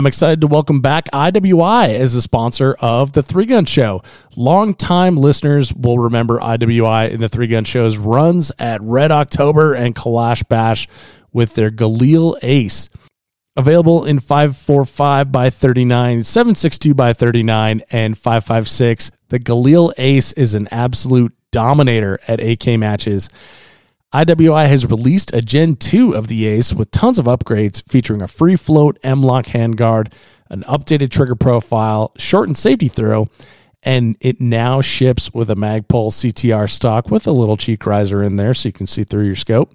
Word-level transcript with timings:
I'm 0.00 0.06
excited 0.06 0.40
to 0.40 0.46
welcome 0.46 0.80
back 0.80 1.10
IWI 1.10 1.90
as 1.90 2.14
a 2.14 2.22
sponsor 2.22 2.74
of 2.80 3.12
the 3.12 3.22
Three 3.22 3.44
Gun 3.44 3.66
Show. 3.66 4.02
Longtime 4.34 5.18
listeners 5.18 5.74
will 5.74 5.98
remember 5.98 6.38
IWI 6.38 7.10
in 7.10 7.20
the 7.20 7.28
Three 7.28 7.48
Gun 7.48 7.64
Show's 7.64 7.98
runs 7.98 8.50
at 8.58 8.80
Red 8.80 9.12
October 9.12 9.74
and 9.74 9.94
Kalash 9.94 10.48
Bash 10.48 10.88
with 11.34 11.54
their 11.54 11.70
Galil 11.70 12.38
Ace. 12.40 12.88
Available 13.56 14.06
in 14.06 14.20
545 14.20 15.30
by 15.30 15.50
39, 15.50 16.24
762 16.24 16.94
by 16.94 17.12
39, 17.12 17.82
and 17.90 18.16
556. 18.16 19.10
The 19.28 19.38
Galil 19.38 19.92
Ace 19.98 20.32
is 20.32 20.54
an 20.54 20.66
absolute 20.70 21.34
dominator 21.50 22.18
at 22.26 22.40
AK 22.40 22.78
matches. 22.78 23.28
IWI 24.12 24.66
has 24.66 24.86
released 24.86 25.32
a 25.32 25.40
Gen 25.40 25.76
2 25.76 26.16
of 26.16 26.26
the 26.26 26.46
Ace 26.46 26.74
with 26.74 26.90
tons 26.90 27.16
of 27.16 27.26
upgrades 27.26 27.88
featuring 27.88 28.20
a 28.20 28.26
free 28.26 28.56
float 28.56 28.98
M-LOK 29.04 29.46
handguard, 29.46 30.12
an 30.48 30.64
updated 30.64 31.12
trigger 31.12 31.36
profile, 31.36 32.12
shortened 32.18 32.58
safety 32.58 32.88
throw, 32.88 33.28
and 33.84 34.16
it 34.20 34.40
now 34.40 34.80
ships 34.80 35.32
with 35.32 35.48
a 35.48 35.54
Magpul 35.54 36.10
CTR 36.10 36.68
stock 36.68 37.08
with 37.08 37.24
a 37.28 37.32
little 37.32 37.56
cheek 37.56 37.86
riser 37.86 38.20
in 38.20 38.34
there 38.34 38.52
so 38.52 38.68
you 38.68 38.72
can 38.72 38.88
see 38.88 39.04
through 39.04 39.26
your 39.26 39.36
scope. 39.36 39.72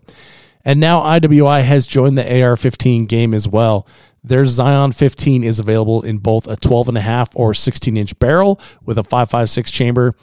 And 0.65 0.81
now 0.81 1.01
IWI 1.01 1.63
has 1.63 1.87
joined 1.87 2.17
the 2.17 2.43
AR 2.43 2.57
15 2.57 3.05
game 3.05 3.33
as 3.33 3.47
well. 3.47 3.87
Their 4.21 4.45
Zion 4.47 4.91
15 4.91 5.45
is 5.45 5.59
available 5.59 6.01
in 6.01 6.17
both 6.17 6.45
a 6.45 6.57
12.5 6.57 7.29
or 7.35 7.53
16 7.53 7.95
inch 7.95 8.19
barrel 8.19 8.59
with 8.83 8.97
a 8.97 9.03
5.56 9.03 9.71
chamber 9.71 10.13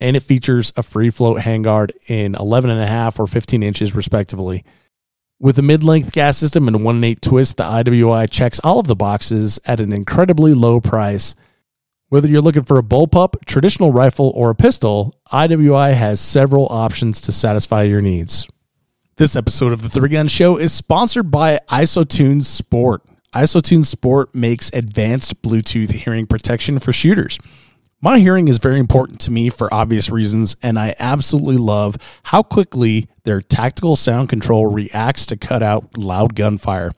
and 0.00 0.16
it 0.16 0.20
features 0.20 0.72
a 0.76 0.82
free 0.82 1.10
float 1.10 1.40
handguard 1.40 1.90
in 2.06 2.34
11 2.34 2.70
and 2.70 2.80
a 2.80 2.86
half 2.86 3.18
or 3.18 3.26
15 3.26 3.62
inches 3.62 3.94
respectively. 3.94 4.64
With 5.40 5.58
a 5.58 5.62
mid-length 5.62 6.12
gas 6.12 6.36
system 6.36 6.66
and 6.66 6.76
a 6.76 6.78
1 6.78 7.02
8 7.02 7.22
twist, 7.22 7.56
the 7.58 7.64
IWI 7.64 8.28
checks 8.28 8.60
all 8.64 8.80
of 8.80 8.86
the 8.86 8.96
boxes 8.96 9.60
at 9.64 9.80
an 9.80 9.92
incredibly 9.92 10.52
low 10.52 10.80
price. 10.80 11.34
Whether 12.08 12.26
you're 12.26 12.42
looking 12.42 12.64
for 12.64 12.78
a 12.78 12.82
bullpup, 12.82 13.44
traditional 13.44 13.92
rifle, 13.92 14.32
or 14.34 14.50
a 14.50 14.54
pistol, 14.54 15.14
IWI 15.30 15.94
has 15.94 16.20
several 16.20 16.66
options 16.70 17.20
to 17.20 17.32
satisfy 17.32 17.82
your 17.82 18.00
needs. 18.00 18.48
This 19.16 19.36
episode 19.36 19.72
of 19.72 19.82
the 19.82 19.88
Three 19.88 20.08
Gun 20.08 20.26
Show 20.26 20.56
is 20.56 20.72
sponsored 20.72 21.30
by 21.30 21.60
IsoTune 21.68 22.44
Sport. 22.44 23.02
IsoTune 23.34 23.84
Sport 23.84 24.34
makes 24.34 24.70
advanced 24.72 25.42
Bluetooth 25.42 25.90
hearing 25.90 26.26
protection 26.26 26.78
for 26.78 26.92
shooters. 26.92 27.38
My 28.00 28.20
hearing 28.20 28.46
is 28.46 28.58
very 28.58 28.78
important 28.78 29.18
to 29.22 29.32
me 29.32 29.50
for 29.50 29.74
obvious 29.74 30.08
reasons, 30.08 30.54
and 30.62 30.78
I 30.78 30.94
absolutely 31.00 31.56
love 31.56 31.96
how 32.22 32.44
quickly 32.44 33.08
their 33.24 33.40
tactical 33.40 33.96
sound 33.96 34.28
control 34.28 34.66
reacts 34.66 35.26
to 35.26 35.36
cut 35.36 35.64
out 35.64 35.98
loud 35.98 36.36
gunfire. 36.36 36.92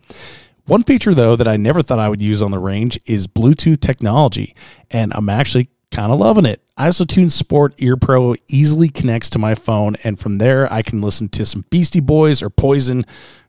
One 0.67 0.83
feature, 0.83 1.15
though, 1.15 1.37
that 1.37 1.48
I 1.48 1.56
never 1.56 1.81
thought 1.81 1.98
I 1.98 2.11
would 2.11 2.21
use 2.21 2.43
on 2.43 2.51
the 2.51 2.59
range 2.59 3.01
is 3.06 3.27
Bluetooth 3.27 3.81
technology, 3.81 4.55
and 4.91 5.11
I'm 5.15 5.31
actually 5.31 5.71
kind 5.91 6.12
of 6.12 6.21
loving 6.21 6.45
it. 6.45 6.62
IsoTune 6.78 7.31
Sport 7.31 7.73
Ear 7.78 7.97
Pro 7.97 8.34
easily 8.48 8.91
connects 8.91 9.31
to 9.31 9.39
my 9.39 9.55
phone, 9.55 9.97
and 10.05 10.21
from 10.21 10.37
there, 10.37 10.71
I 10.71 10.83
can 10.83 11.01
listen 11.01 11.31
to 11.31 11.47
some 11.47 11.65
Beastie 11.71 12.01
Boys 12.01 12.43
or 12.43 12.51
Poison 12.51 13.06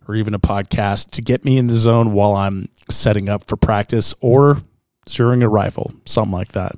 or 0.07 0.15
even 0.15 0.33
a 0.33 0.39
podcast 0.39 1.11
to 1.11 1.21
get 1.21 1.43
me 1.43 1.57
in 1.57 1.67
the 1.67 1.73
zone 1.73 2.13
while 2.13 2.31
I'm 2.31 2.69
setting 2.89 3.27
up 3.27 3.45
for 3.45 3.57
practice 3.57 4.13
or 4.21 4.61
zeroing 5.05 5.43
a 5.43 5.49
rifle, 5.49 5.91
something 6.05 6.31
like 6.31 6.53
that. 6.53 6.75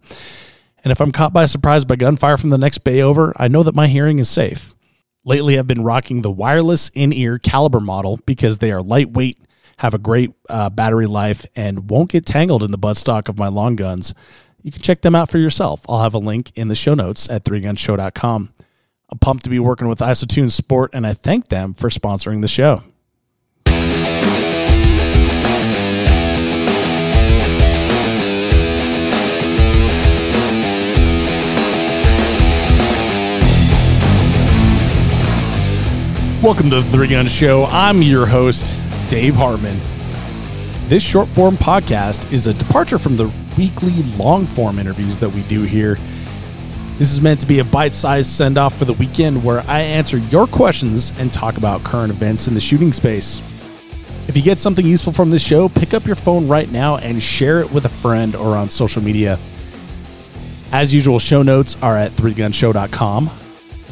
And 0.84 0.92
if 0.92 1.00
I'm 1.00 1.12
caught 1.12 1.34
by 1.34 1.46
surprise 1.46 1.86
by 1.86 1.96
gunfire 1.96 2.38
from 2.38 2.50
the 2.50 2.58
next 2.58 2.80
bay 2.80 3.02
over, 3.02 3.34
I 3.38 3.48
know 3.48 3.64
that 3.64 3.76
my 3.76 3.88
hearing 3.88 4.20
is 4.20 4.30
safe. 4.30 4.76
Lately, 5.26 5.58
I've 5.58 5.68
been 5.68 5.84
rocking 5.84 6.22
the 6.22 6.32
wireless 6.32 6.90
in 6.94 7.14
ear 7.14 7.40
caliber 7.40 7.80
model 7.80 8.20
because 8.26 8.58
they 8.58 8.72
are 8.72 8.82
lightweight, 8.82 9.40
have 9.78 9.94
a 9.94 9.98
great 9.98 10.32
uh, 10.50 10.70
battery 10.70 11.08
life, 11.08 11.46
and 11.56 11.90
won't 11.90 12.12
get 12.12 12.26
tangled 12.26 12.64
in 12.64 12.72
the 12.72 12.78
buttstock 12.78 13.30
of 13.30 13.38
my 13.38 13.48
long 13.48 13.78
guns. 13.78 14.14
You 14.62 14.72
can 14.72 14.82
check 14.82 15.02
them 15.02 15.16
out 15.16 15.30
for 15.30 15.38
yourself. 15.38 15.86
I'll 15.88 16.02
have 16.02 16.14
a 16.14 16.20
link 16.20 16.52
in 16.56 16.68
the 16.68 16.76
show 16.76 16.94
notes 16.94 17.30
at 17.30 17.46
3gunshow.com. 17.46 18.54
I'm 19.10 19.20
pumped 19.20 19.44
to 19.46 19.50
be 19.50 19.60
working 19.60 19.88
with 19.88 20.00
Isotune 20.00 20.52
Sport, 20.52 20.92
and 20.94 21.08
I 21.08 21.14
thank 21.14 21.48
them 21.48 21.74
for 21.74 21.90
sponsoring 21.90 22.42
the 22.42 22.48
show. 22.48 22.84
Welcome 36.44 36.70
to 36.72 36.82
the 36.82 36.84
Three 36.92 37.08
Gun 37.08 37.26
Show. 37.26 37.68
I'm 37.68 38.02
your 38.02 38.26
host, 38.26 38.78
Dave 39.08 39.34
Hartman. 39.34 39.80
This 40.90 41.02
short 41.02 41.30
form 41.30 41.56
podcast 41.56 42.34
is 42.34 42.48
a 42.48 42.54
departure 42.54 43.00
from 43.00 43.16
the 43.16 43.32
weekly 43.58 44.04
long 44.18 44.46
form 44.46 44.78
interviews 44.78 45.20
that 45.20 45.30
we 45.30 45.44
do 45.44 45.62
here. 45.62 45.96
This 46.98 47.14
is 47.14 47.22
meant 47.22 47.40
to 47.40 47.48
be 47.48 47.60
a 47.60 47.64
bite 47.64 47.94
sized 47.94 48.30
send 48.30 48.58
off 48.58 48.78
for 48.78 48.84
the 48.84 48.92
weekend 48.92 49.42
where 49.42 49.62
I 49.70 49.80
answer 49.80 50.18
your 50.18 50.46
questions 50.46 51.14
and 51.18 51.32
talk 51.32 51.56
about 51.56 51.82
current 51.86 52.12
events 52.12 52.50
in 52.50 52.56
the 52.56 52.60
shooting 52.60 52.92
space. 52.92 53.40
If 54.28 54.36
you 54.36 54.44
get 54.44 54.60
something 54.60 54.86
useful 54.86 55.14
from 55.14 55.30
this 55.30 55.42
show, 55.42 55.70
pick 55.70 55.94
up 55.94 56.06
your 56.06 56.18
phone 56.18 56.50
right 56.50 56.70
now 56.70 56.98
and 56.98 57.24
share 57.24 57.62
it 57.62 57.72
with 57.72 57.86
a 57.86 57.90
friend 57.90 58.36
or 58.36 58.58
on 58.58 58.70
social 58.70 59.02
media. 59.02 59.40
As 60.74 60.94
usual, 60.94 61.20
show 61.20 61.42
notes 61.42 61.78
are 61.82 61.98
at 61.98 62.12
3gunshow.com. 62.18 63.28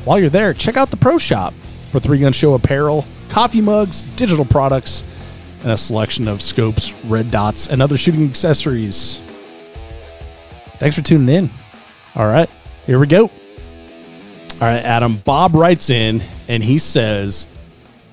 While 0.03 0.19
you're 0.19 0.29
there, 0.29 0.53
check 0.53 0.75
out 0.75 0.91
the 0.91 0.97
Pro 0.97 1.17
Shop 1.17 1.53
for 1.91 1.99
Three 1.99 2.19
Gun 2.19 2.31
Show 2.31 2.53
apparel, 2.53 3.05
coffee 3.29 3.61
mugs, 3.61 4.05
digital 4.15 4.45
products, 4.45 5.03
and 5.61 5.71
a 5.71 5.77
selection 5.77 6.27
of 6.27 6.41
scopes, 6.41 6.93
red 7.03 7.29
dots, 7.29 7.67
and 7.67 7.81
other 7.81 7.97
shooting 7.97 8.27
accessories. 8.27 9.21
Thanks 10.79 10.95
for 10.95 11.01
tuning 11.03 11.29
in. 11.35 11.49
All 12.15 12.25
right, 12.25 12.49
here 12.85 12.97
we 12.97 13.07
go. 13.07 13.23
All 13.23 14.67
right, 14.67 14.83
Adam. 14.83 15.17
Bob 15.17 15.53
writes 15.53 15.89
in 15.89 16.21
and 16.47 16.63
he 16.63 16.77
says, 16.79 17.47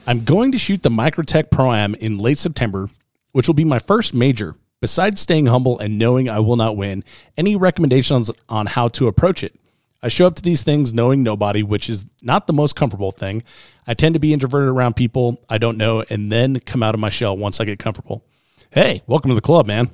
I'm 0.06 0.24
going 0.24 0.52
to 0.52 0.58
shoot 0.58 0.82
the 0.82 0.90
Microtech 0.90 1.50
Pro 1.50 1.72
Am 1.72 1.94
in 1.94 2.18
late 2.18 2.38
September, 2.38 2.88
which 3.32 3.46
will 3.46 3.54
be 3.54 3.64
my 3.64 3.78
first 3.78 4.14
major. 4.14 4.54
Besides 4.80 5.20
staying 5.20 5.46
humble 5.46 5.78
and 5.78 5.98
knowing 5.98 6.28
I 6.28 6.38
will 6.38 6.56
not 6.56 6.76
win, 6.76 7.04
any 7.36 7.56
recommendations 7.56 8.30
on 8.48 8.66
how 8.66 8.88
to 8.88 9.08
approach 9.08 9.42
it? 9.42 9.54
I 10.02 10.08
show 10.08 10.26
up 10.26 10.36
to 10.36 10.42
these 10.42 10.62
things 10.62 10.94
knowing 10.94 11.22
nobody, 11.22 11.62
which 11.62 11.90
is 11.90 12.06
not 12.22 12.46
the 12.46 12.52
most 12.52 12.76
comfortable 12.76 13.10
thing. 13.10 13.42
I 13.86 13.94
tend 13.94 14.14
to 14.14 14.20
be 14.20 14.32
introverted 14.32 14.68
around 14.68 14.94
people 14.94 15.42
I 15.48 15.58
don't 15.58 15.76
know 15.76 16.04
and 16.08 16.30
then 16.30 16.60
come 16.60 16.82
out 16.82 16.94
of 16.94 17.00
my 17.00 17.10
shell 17.10 17.36
once 17.36 17.60
I 17.60 17.64
get 17.64 17.78
comfortable. 17.78 18.24
Hey, 18.70 19.02
welcome 19.06 19.30
to 19.30 19.34
the 19.34 19.40
club, 19.40 19.66
man. 19.66 19.90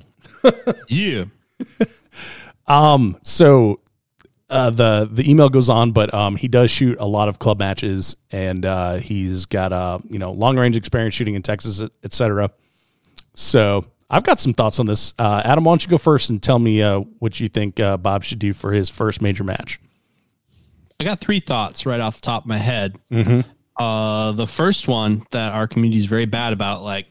yeah. 0.89 1.25
um, 2.67 3.17
so 3.23 3.79
uh, 4.49 4.69
the 4.69 5.09
the 5.11 5.29
email 5.29 5.49
goes 5.49 5.69
on, 5.69 5.91
but 5.91 6.13
um, 6.13 6.35
he 6.35 6.47
does 6.47 6.69
shoot 6.69 6.97
a 6.99 7.05
lot 7.05 7.29
of 7.29 7.39
club 7.39 7.57
matches, 7.57 8.15
and 8.31 8.65
uh, 8.65 8.95
he's 8.95 9.45
got 9.45 9.73
uh, 9.73 9.99
you 10.07 10.19
know 10.19 10.31
long 10.31 10.57
range 10.59 10.75
experience 10.75 11.15
shooting 11.15 11.35
in 11.35 11.41
Texas, 11.41 11.81
etc. 12.03 12.51
So 13.33 13.85
I've 14.09 14.23
got 14.23 14.39
some 14.39 14.53
thoughts 14.53 14.79
on 14.79 14.85
this. 14.85 15.13
Uh, 15.17 15.41
Adam, 15.43 15.63
why 15.63 15.71
don't 15.71 15.83
you 15.83 15.89
go 15.89 15.97
first 15.97 16.29
and 16.29 16.41
tell 16.43 16.59
me 16.59 16.83
uh, 16.83 16.99
what 17.19 17.39
you 17.39 17.47
think 17.47 17.79
uh, 17.79 17.97
Bob 17.97 18.23
should 18.23 18.39
do 18.39 18.53
for 18.53 18.71
his 18.71 18.89
first 18.89 19.21
major 19.21 19.43
match? 19.43 19.79
I 20.99 21.03
got 21.03 21.19
three 21.19 21.39
thoughts 21.39 21.85
right 21.85 21.99
off 21.99 22.15
the 22.15 22.21
top 22.21 22.43
of 22.43 22.47
my 22.47 22.57
head. 22.57 22.97
Mm-hmm. 23.11 23.41
Uh, 23.81 24.31
the 24.31 24.47
first 24.47 24.87
one 24.87 25.25
that 25.31 25.53
our 25.53 25.67
community 25.67 25.97
is 25.97 26.05
very 26.05 26.25
bad 26.25 26.53
about, 26.53 26.83
like, 26.83 27.07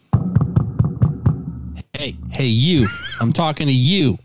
hey, 1.93 2.17
hey, 2.33 2.47
you, 2.47 2.87
I'm 3.21 3.33
talking 3.33 3.67
to 3.67 3.73
you. 3.73 4.19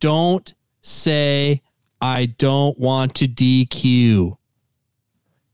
Don't 0.00 0.52
say 0.82 1.62
I 2.00 2.26
don't 2.26 2.78
want 2.78 3.14
to 3.16 3.28
DQ. 3.28 4.36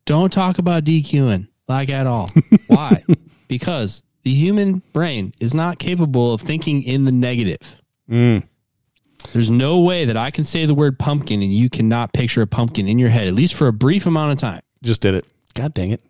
Don't 0.05 0.33
talk 0.33 0.59
about 0.59 0.85
DQing 0.85 1.49
like 1.69 1.91
at 1.91 2.07
all. 2.07 2.29
Why? 2.69 3.05
because 3.49 4.03
the 4.23 4.33
human 4.33 4.83
brain 4.93 5.33
is 5.41 5.55
not 5.55 5.79
capable 5.79 6.33
of 6.35 6.41
thinking 6.41 6.83
in 6.83 7.05
the 7.05 7.13
negative. 7.13 7.77
Mm. 8.11 8.45
There's 9.33 9.51
no 9.51 9.81
way 9.81 10.05
that 10.05 10.17
I 10.17 10.31
can 10.31 10.45
say 10.45 10.67
the 10.67 10.75
word 10.75 10.99
pumpkin 10.99 11.43
and 11.43 11.53
you 11.53 11.69
cannot 11.69 12.13
picture 12.13 12.43
a 12.43 12.47
pumpkin 12.47 12.89
in 12.89 12.99
your 12.99 13.09
head, 13.09 13.27
at 13.27 13.35
least 13.35 13.55
for 13.55 13.69
a 13.69 13.73
brief 13.73 14.07
amount 14.07 14.33
of 14.33 14.39
time. 14.39 14.63
Just 14.83 15.01
did 15.01 15.15
it. 15.15 15.25
God 15.55 15.75
dang 15.75 15.91
it. 15.91 16.01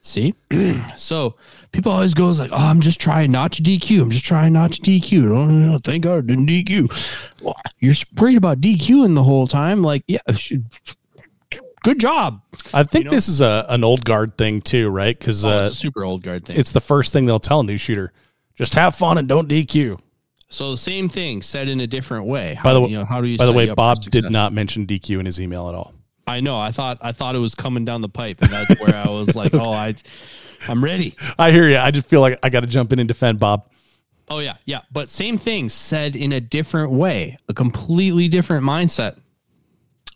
See? 0.00 0.34
so 0.96 1.34
people 1.72 1.92
always 1.92 2.14
goes 2.14 2.40
like, 2.40 2.50
oh, 2.52 2.56
I'm 2.56 2.80
just 2.80 3.00
trying 3.00 3.30
not 3.30 3.52
to 3.52 3.62
DQ. 3.62 4.02
I'm 4.02 4.10
just 4.10 4.24
trying 4.24 4.52
not 4.52 4.72
to 4.72 4.80
DQ. 4.80 5.30
Oh, 5.30 5.46
no, 5.46 5.78
thank 5.78 6.04
God 6.04 6.18
I 6.18 6.20
didn't 6.22 6.46
DQ. 6.46 7.42
Well, 7.42 7.56
you're 7.80 7.94
worried 8.16 8.36
about 8.36 8.60
DQing 8.60 9.14
the 9.14 9.24
whole 9.24 9.46
time. 9.46 9.82
Like, 9.82 10.04
yeah, 10.06 10.20
good 11.82 11.98
job. 11.98 12.42
I 12.72 12.84
think 12.84 13.04
you 13.04 13.10
know? 13.10 13.16
this 13.16 13.28
is 13.28 13.40
a 13.40 13.66
an 13.68 13.84
old 13.84 14.04
guard 14.04 14.36
thing 14.36 14.60
too, 14.60 14.88
right? 14.88 15.18
Because 15.18 15.44
oh, 15.44 15.50
uh, 15.50 15.70
super 15.70 16.04
old 16.04 16.22
guard 16.22 16.44
thing. 16.44 16.56
It's 16.56 16.72
the 16.72 16.80
first 16.80 17.12
thing 17.12 17.26
they'll 17.26 17.38
tell 17.38 17.60
a 17.60 17.64
new 17.64 17.76
shooter: 17.76 18.12
just 18.56 18.74
have 18.74 18.94
fun 18.94 19.18
and 19.18 19.28
don't 19.28 19.48
DQ. 19.48 19.98
So 20.50 20.70
the 20.70 20.78
same 20.78 21.08
thing 21.08 21.42
said 21.42 21.68
in 21.68 21.80
a 21.80 21.86
different 21.86 22.26
way. 22.26 22.54
How, 22.54 22.64
by 22.64 22.72
the 22.74 22.80
way, 22.80 22.88
you 22.88 22.98
know, 22.98 23.04
how 23.04 23.20
do 23.20 23.28
you? 23.28 23.36
By 23.36 23.46
the 23.46 23.52
way, 23.52 23.72
Bob 23.72 24.00
did 24.00 24.30
not 24.30 24.52
mention 24.52 24.86
DQ 24.86 25.20
in 25.20 25.26
his 25.26 25.40
email 25.40 25.68
at 25.68 25.74
all. 25.74 25.94
I 26.26 26.40
know. 26.40 26.58
I 26.58 26.72
thought 26.72 26.98
I 27.00 27.12
thought 27.12 27.34
it 27.34 27.40
was 27.40 27.54
coming 27.54 27.84
down 27.84 28.00
the 28.00 28.08
pipe, 28.08 28.40
and 28.40 28.50
that's 28.50 28.80
where 28.80 28.94
I 28.94 29.08
was 29.08 29.36
like, 29.36 29.54
"Oh, 29.54 29.72
I, 29.72 29.94
I'm 30.66 30.82
ready." 30.82 31.16
I 31.38 31.50
hear 31.50 31.68
you. 31.68 31.76
I 31.76 31.90
just 31.90 32.06
feel 32.06 32.20
like 32.20 32.38
I 32.42 32.48
got 32.48 32.60
to 32.60 32.66
jump 32.66 32.92
in 32.92 32.98
and 32.98 33.08
defend 33.08 33.38
Bob. 33.38 33.68
Oh 34.30 34.40
yeah, 34.40 34.56
yeah. 34.64 34.82
But 34.92 35.08
same 35.08 35.38
thing 35.38 35.68
said 35.68 36.16
in 36.16 36.32
a 36.32 36.40
different 36.40 36.92
way, 36.92 37.36
a 37.48 37.54
completely 37.54 38.28
different 38.28 38.64
mindset. 38.64 39.18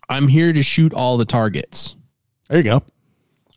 I'm 0.09 0.27
here 0.27 0.53
to 0.53 0.61
shoot 0.63 0.93
all 0.93 1.17
the 1.17 1.25
targets. 1.25 1.95
There 2.47 2.57
you 2.57 2.63
go. 2.63 2.83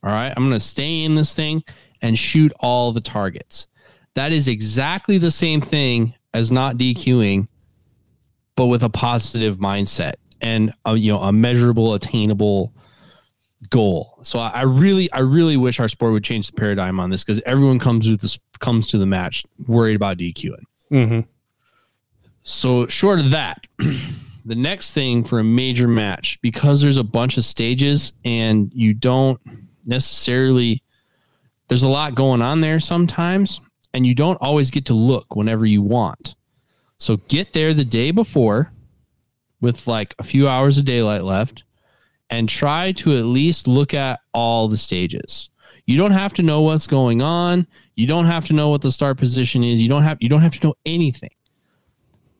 All 0.03 0.13
right. 0.13 0.33
I'm 0.37 0.45
going 0.45 0.53
to 0.53 0.61
stay 0.61 1.03
in 1.03 1.15
this 1.15 1.35
thing 1.35 1.63
and 2.03 2.19
shoot 2.19 2.53
all 2.61 2.93
the 2.93 3.01
targets. 3.01 3.67
That 4.15 4.33
is 4.33 4.49
exactly 4.49 5.19
the 5.19 5.31
same 5.31 5.61
thing 5.61 6.15
as 6.37 6.53
not 6.53 6.77
DQing, 6.77 7.49
but 8.57 8.67
with 8.67 8.83
a 8.83 8.91
positive 8.91 9.57
mindset 9.57 10.15
and 10.43 10.71
a, 10.85 10.95
you 10.95 11.11
know 11.11 11.23
a 11.23 11.33
measurable, 11.33 11.95
attainable 11.95 12.75
goal. 13.71 14.19
So 14.23 14.39
I, 14.39 14.49
I 14.49 14.63
really, 14.63 15.11
I 15.13 15.21
really 15.21 15.57
wish 15.57 15.81
our 15.81 15.89
sport 15.89 16.13
would 16.13 16.23
change 16.23 16.49
the 16.49 16.53
paradigm 16.53 17.01
on 17.01 17.09
this 17.09 17.25
because 17.25 17.41
everyone 17.47 17.79
comes 17.79 18.09
with 18.11 18.21
this 18.21 18.39
comes 18.59 18.87
to 18.89 18.99
the 18.99 19.07
match 19.07 19.45
worried 19.67 19.97
about 19.97 20.19
DQing. 20.19 20.63
Mm-hmm. 20.93 21.21
So 22.43 22.87
short 22.87 23.19
of 23.19 23.31
that, 23.31 23.67
the 24.45 24.55
next 24.55 24.93
thing 24.93 25.25
for 25.25 25.39
a 25.39 25.45
major 25.45 25.89
match 25.89 26.39
because 26.43 26.83
there's 26.83 26.99
a 26.99 27.05
bunch 27.05 27.39
of 27.39 27.45
stages 27.45 28.13
and 28.27 28.71
you 28.75 28.93
don't 28.93 29.41
necessarily 29.87 30.83
there's 31.69 31.83
a 31.83 31.89
lot 31.89 32.15
going 32.15 32.43
on 32.43 32.61
there 32.61 32.79
sometimes 32.79 33.61
and 33.97 34.07
you 34.07 34.15
don't 34.15 34.37
always 34.43 34.71
get 34.71 34.85
to 34.85 34.93
look 34.93 35.35
whenever 35.35 35.65
you 35.65 35.81
want. 35.81 36.35
So 36.99 37.17
get 37.29 37.55
there 37.55 37.73
the 37.73 37.83
day 37.83 38.11
before 38.11 38.71
with 39.63 39.87
like 39.87 40.15
a 40.19 40.23
few 40.23 40.47
hours 40.47 40.77
of 40.77 40.85
daylight 40.85 41.25
left 41.25 41.65
and 42.29 42.47
try 42.47 42.93
to 42.93 43.17
at 43.17 43.25
least 43.25 43.67
look 43.67 43.95
at 43.95 44.21
all 44.35 44.69
the 44.69 44.77
stages. 44.77 45.49
You 45.87 45.97
don't 45.97 46.11
have 46.11 46.35
to 46.35 46.43
know 46.43 46.61
what's 46.61 46.87
going 46.87 47.23
on. 47.23 47.67
You 47.95 48.07
don't 48.07 48.27
have 48.27 48.47
to 48.49 48.53
know 48.53 48.69
what 48.69 48.83
the 48.83 48.93
start 48.93 49.17
position 49.17 49.65
is. 49.65 49.81
You 49.81 49.89
don't 49.89 50.03
have 50.03 50.19
you 50.21 50.29
don't 50.29 50.43
have 50.43 50.61
to 50.61 50.67
know 50.67 50.75
anything. 50.85 51.35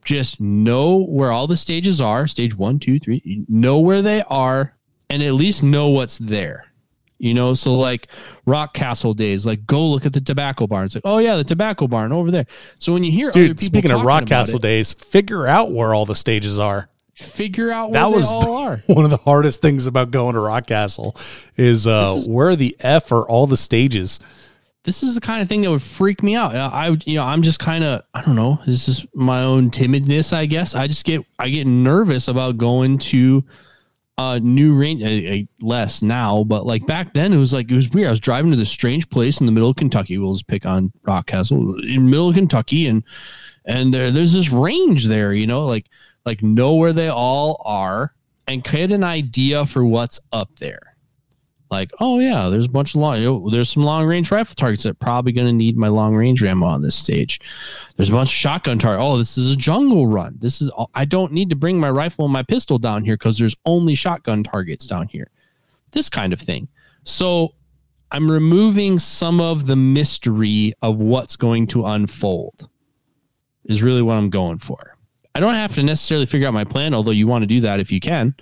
Just 0.03 0.39
know 0.39 1.05
where 1.05 1.31
all 1.31 1.47
the 1.47 1.57
stages 1.57 1.99
are, 1.99 2.27
stage 2.27 2.55
one, 2.55 2.77
two, 2.77 2.99
three, 2.99 3.45
know 3.49 3.79
where 3.79 4.03
they 4.03 4.21
are, 4.29 4.77
and 5.09 5.23
at 5.23 5.33
least 5.33 5.63
know 5.63 5.89
what's 5.89 6.19
there. 6.19 6.65
You 7.19 7.33
know, 7.33 7.53
so 7.55 7.75
like 7.75 8.07
Rock 8.45 8.73
Castle 8.73 9.13
days, 9.13 9.45
like 9.45 9.65
go 9.65 9.87
look 9.89 10.05
at 10.05 10.13
the 10.13 10.21
tobacco 10.21 10.67
barn. 10.67 10.85
It's 10.85 10.95
like, 10.95 11.01
oh 11.05 11.17
yeah, 11.17 11.35
the 11.35 11.43
tobacco 11.43 11.87
barn 11.87 12.11
over 12.11 12.29
there. 12.31 12.45
So 12.79 12.93
when 12.93 13.03
you 13.03 13.11
hear 13.11 13.29
other 13.29 13.47
Dude, 13.47 13.57
people 13.57 13.79
speaking 13.79 13.91
of 13.91 14.01
Rock 14.05 14.27
Castle 14.27 14.57
it, 14.57 14.61
days, 14.61 14.93
figure 14.93 15.47
out 15.47 15.71
where 15.71 15.93
all 15.95 16.05
the 16.05 16.15
stages 16.15 16.59
are. 16.59 16.89
figure 17.15 17.71
out 17.71 17.89
where 17.89 18.01
That 18.01 18.09
they 18.11 18.15
was 18.15 18.29
the- 18.29 18.49
are. 18.49 18.77
One 18.93 19.03
of 19.03 19.09
the 19.09 19.17
hardest 19.17 19.61
things 19.63 19.87
about 19.87 20.11
going 20.11 20.35
to 20.35 20.39
Rock 20.41 20.67
Castle 20.67 21.15
is, 21.55 21.87
uh, 21.87 22.13
is- 22.17 22.29
where 22.29 22.55
the 22.55 22.75
F 22.81 23.11
are 23.11 23.27
all 23.27 23.47
the 23.47 23.57
stages. 23.57 24.19
this 24.83 25.01
is 25.03 25.15
the 25.15 25.21
kind 25.21 25.41
of 25.41 25.49
thing 25.49 25.61
that 25.61 25.71
would 25.71 25.81
freak 25.81 26.21
me 26.21 26.35
out. 26.35 26.55
I, 26.55 26.91
would- 26.91 27.05
you 27.07 27.15
know, 27.15 27.23
I'm 27.23 27.41
just 27.41 27.59
kind 27.59 27.83
of, 27.83 28.03
I 28.13 28.21
don't 28.21 28.35
know. 28.35 28.59
This 28.67 28.87
is 28.87 29.05
my 29.15 29.41
own 29.41 29.71
timidness, 29.71 30.31
I 30.33 30.45
guess. 30.45 30.75
I 30.75 30.85
just 30.85 31.03
get, 31.03 31.25
I 31.39 31.49
get 31.49 31.65
nervous 31.65 32.27
about 32.27 32.57
going 32.59 32.99
to 32.99 33.43
a 34.17 34.39
new 34.39 34.75
range. 34.75 35.03
Uh, 35.03 35.45
less 35.65 36.01
now, 36.01 36.43
but 36.43 36.65
like 36.65 36.85
back 36.85 37.13
then, 37.13 37.33
it 37.33 37.37
was 37.37 37.53
like 37.53 37.69
it 37.71 37.75
was 37.75 37.89
weird. 37.89 38.07
I 38.07 38.11
was 38.11 38.19
driving 38.19 38.51
to 38.51 38.57
this 38.57 38.69
strange 38.69 39.09
place 39.09 39.39
in 39.39 39.45
the 39.45 39.51
middle 39.51 39.69
of 39.69 39.75
Kentucky. 39.75 40.17
We'll 40.17 40.33
just 40.33 40.47
pick 40.47 40.65
on 40.65 40.91
Rock 41.03 41.27
Castle 41.27 41.79
in 41.83 42.09
middle 42.09 42.29
of 42.29 42.35
Kentucky, 42.35 42.87
and 42.87 43.03
and 43.65 43.93
there, 43.93 44.11
there's 44.11 44.33
this 44.33 44.51
range 44.51 45.07
there. 45.07 45.33
You 45.33 45.47
know, 45.47 45.65
like 45.65 45.87
like 46.25 46.41
know 46.41 46.75
where 46.75 46.93
they 46.93 47.09
all 47.09 47.61
are 47.65 48.13
and 48.47 48.63
get 48.63 48.91
an 48.91 49.03
idea 49.03 49.65
for 49.65 49.85
what's 49.85 50.19
up 50.31 50.49
there 50.57 50.96
like, 51.69 51.91
oh 51.99 52.19
yeah, 52.19 52.49
there's 52.49 52.65
a 52.65 52.69
bunch 52.69 52.95
of 52.95 53.01
long, 53.01 53.17
you 53.17 53.25
know, 53.25 53.49
there's 53.49 53.69
some 53.69 53.83
long 53.83 54.05
range 54.05 54.31
rifle 54.31 54.55
targets 54.55 54.83
that 54.83 54.99
probably 54.99 55.31
going 55.31 55.47
to 55.47 55.53
need 55.53 55.77
my 55.77 55.87
long 55.87 56.15
range 56.15 56.43
ammo 56.43 56.65
on 56.65 56.81
this 56.81 56.95
stage. 56.95 57.41
There's 57.95 58.09
a 58.09 58.13
bunch 58.13 58.29
of 58.29 58.35
shotgun 58.35 58.79
targets. 58.79 59.03
Oh, 59.05 59.17
this 59.17 59.37
is 59.37 59.51
a 59.51 59.55
jungle 59.55 60.07
run. 60.07 60.35
This 60.39 60.61
is 60.61 60.71
I 60.93 61.05
don't 61.05 61.31
need 61.31 61.49
to 61.49 61.55
bring 61.55 61.79
my 61.79 61.89
rifle 61.89 62.25
and 62.25 62.33
my 62.33 62.43
pistol 62.43 62.79
down 62.79 63.03
here 63.03 63.15
because 63.15 63.37
there's 63.37 63.55
only 63.65 63.95
shotgun 63.95 64.43
targets 64.43 64.87
down 64.87 65.07
here. 65.07 65.29
This 65.91 66.09
kind 66.09 66.33
of 66.33 66.39
thing. 66.39 66.67
So 67.03 67.53
I'm 68.11 68.29
removing 68.29 68.99
some 68.99 69.41
of 69.41 69.67
the 69.67 69.75
mystery 69.75 70.73
of 70.81 71.01
what's 71.01 71.35
going 71.35 71.67
to 71.67 71.85
unfold. 71.85 72.69
Is 73.65 73.83
really 73.83 74.01
what 74.01 74.15
I'm 74.15 74.29
going 74.29 74.59
for. 74.59 74.95
I 75.35 75.41
don't 75.41 75.53
have 75.53 75.75
to 75.75 75.83
necessarily 75.83 76.25
figure 76.25 76.47
out 76.47 76.53
my 76.53 76.63
plan, 76.63 76.93
although 76.93 77.11
you 77.11 77.27
want 77.27 77.43
to 77.43 77.47
do 77.47 77.59
that 77.61 77.81
if 77.81 77.91
you 77.91 77.99
can. 77.99 78.33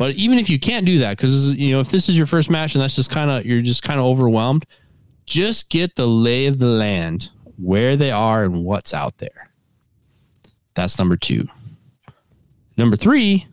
But 0.00 0.14
even 0.14 0.38
if 0.38 0.48
you 0.48 0.58
can't 0.58 0.86
do 0.86 0.98
that, 1.00 1.18
because 1.18 1.52
you 1.52 1.72
know 1.72 1.80
if 1.80 1.90
this 1.90 2.08
is 2.08 2.16
your 2.16 2.24
first 2.24 2.48
match 2.48 2.74
and 2.74 2.80
that's 2.80 2.96
just 2.96 3.10
kind 3.10 3.30
of 3.30 3.44
you're 3.44 3.60
just 3.60 3.82
kind 3.82 4.00
of 4.00 4.06
overwhelmed, 4.06 4.64
just 5.26 5.68
get 5.68 5.94
the 5.94 6.06
lay 6.06 6.46
of 6.46 6.58
the 6.58 6.68
land, 6.68 7.28
where 7.58 7.96
they 7.96 8.10
are 8.10 8.44
and 8.44 8.64
what's 8.64 8.94
out 8.94 9.18
there. 9.18 9.50
That's 10.72 10.98
number 10.98 11.18
two. 11.18 11.46
Number 12.78 12.96
three 12.96 13.46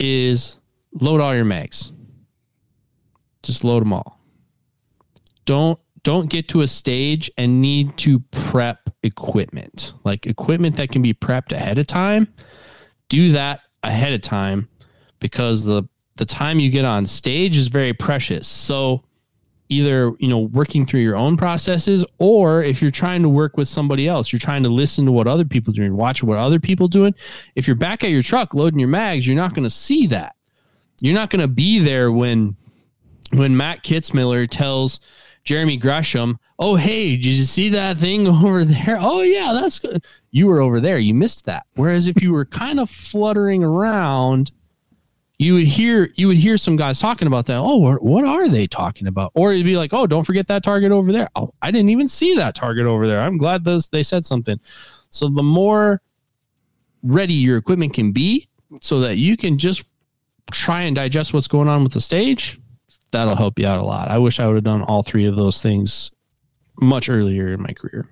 is 0.00 0.58
load 0.94 1.20
all 1.20 1.36
your 1.36 1.44
mags. 1.44 1.92
Just 3.44 3.62
load 3.62 3.82
them 3.84 3.92
all. 3.92 4.18
Don't 5.44 5.78
don't 6.02 6.28
get 6.28 6.48
to 6.48 6.62
a 6.62 6.66
stage 6.66 7.30
and 7.38 7.62
need 7.62 7.96
to 7.98 8.18
prep 8.32 8.90
equipment 9.04 9.92
like 10.02 10.26
equipment 10.26 10.74
that 10.78 10.90
can 10.90 11.00
be 11.00 11.14
prepped 11.14 11.52
ahead 11.52 11.78
of 11.78 11.86
time. 11.86 12.26
Do 13.08 13.30
that 13.30 13.60
ahead 13.84 14.12
of 14.12 14.20
time 14.20 14.68
because 15.20 15.64
the 15.64 15.84
the 16.16 16.24
time 16.26 16.58
you 16.58 16.70
get 16.70 16.84
on 16.84 17.06
stage 17.06 17.56
is 17.56 17.68
very 17.68 17.94
precious. 17.94 18.46
So 18.46 19.04
either, 19.70 20.12
you 20.18 20.28
know, 20.28 20.40
working 20.40 20.84
through 20.84 21.00
your 21.00 21.16
own 21.16 21.36
processes 21.36 22.04
or 22.18 22.62
if 22.62 22.82
you're 22.82 22.90
trying 22.90 23.22
to 23.22 23.28
work 23.28 23.56
with 23.56 23.68
somebody 23.68 24.08
else, 24.08 24.32
you're 24.32 24.40
trying 24.40 24.62
to 24.64 24.68
listen 24.68 25.06
to 25.06 25.12
what 25.12 25.28
other 25.28 25.44
people 25.44 25.72
are 25.72 25.76
doing, 25.76 25.96
watch 25.96 26.22
what 26.22 26.36
other 26.36 26.60
people 26.60 26.88
doing. 26.88 27.14
If 27.54 27.66
you're 27.66 27.76
back 27.76 28.04
at 28.04 28.10
your 28.10 28.22
truck 28.22 28.52
loading 28.52 28.80
your 28.80 28.88
mags, 28.88 29.26
you're 29.26 29.36
not 29.36 29.54
going 29.54 29.64
to 29.64 29.70
see 29.70 30.06
that. 30.08 30.34
You're 31.00 31.14
not 31.14 31.30
going 31.30 31.40
to 31.40 31.48
be 31.48 31.78
there 31.78 32.12
when 32.12 32.56
when 33.32 33.56
Matt 33.56 33.84
Kitzmiller 33.84 34.48
tells 34.50 35.00
Jeremy 35.44 35.76
Gresham, 35.76 36.38
"Oh, 36.58 36.74
hey, 36.74 37.12
did 37.12 37.24
you 37.24 37.44
see 37.44 37.68
that 37.70 37.96
thing 37.96 38.26
over 38.28 38.64
there? 38.64 38.98
Oh, 39.00 39.22
yeah, 39.22 39.52
that's 39.54 39.78
good. 39.78 40.04
You 40.32 40.48
were 40.48 40.60
over 40.60 40.80
there. 40.80 40.98
You 40.98 41.14
missed 41.14 41.46
that." 41.46 41.64
Whereas 41.76 42.08
if 42.08 42.20
you 42.20 42.32
were 42.32 42.44
kind 42.44 42.80
of 42.80 42.90
fluttering 42.90 43.64
around, 43.64 44.50
you 45.40 45.54
would 45.54 45.66
hear 45.66 46.12
you 46.16 46.28
would 46.28 46.36
hear 46.36 46.58
some 46.58 46.76
guys 46.76 47.00
talking 47.00 47.26
about 47.26 47.46
that. 47.46 47.56
Oh, 47.56 47.96
what, 47.98 48.24
are 48.26 48.46
they 48.46 48.66
talking 48.66 49.06
about? 49.06 49.32
Or 49.34 49.54
it'd 49.54 49.64
be 49.64 49.78
like, 49.78 49.94
"Oh, 49.94 50.06
don't 50.06 50.22
forget 50.22 50.46
that 50.48 50.62
target 50.62 50.92
over 50.92 51.12
there." 51.12 51.30
Oh, 51.34 51.54
I 51.62 51.70
didn't 51.70 51.88
even 51.88 52.08
see 52.08 52.34
that 52.34 52.54
target 52.54 52.84
over 52.84 53.06
there. 53.06 53.22
I'm 53.22 53.38
glad 53.38 53.64
those 53.64 53.88
they 53.88 54.02
said 54.02 54.22
something. 54.22 54.60
So 55.08 55.30
the 55.30 55.42
more 55.42 56.02
ready 57.02 57.32
your 57.32 57.56
equipment 57.56 57.94
can 57.94 58.12
be, 58.12 58.50
so 58.82 59.00
that 59.00 59.16
you 59.16 59.38
can 59.38 59.56
just 59.56 59.84
try 60.52 60.82
and 60.82 60.94
digest 60.94 61.32
what's 61.32 61.48
going 61.48 61.68
on 61.68 61.84
with 61.84 61.94
the 61.94 62.02
stage, 62.02 62.60
that'll 63.10 63.34
help 63.34 63.58
you 63.58 63.66
out 63.66 63.78
a 63.78 63.82
lot. 63.82 64.08
I 64.08 64.18
wish 64.18 64.40
I 64.40 64.46
would 64.46 64.56
have 64.56 64.64
done 64.64 64.82
all 64.82 65.02
three 65.02 65.24
of 65.24 65.36
those 65.36 65.62
things 65.62 66.12
much 66.82 67.08
earlier 67.08 67.54
in 67.54 67.62
my 67.62 67.72
career. 67.72 68.06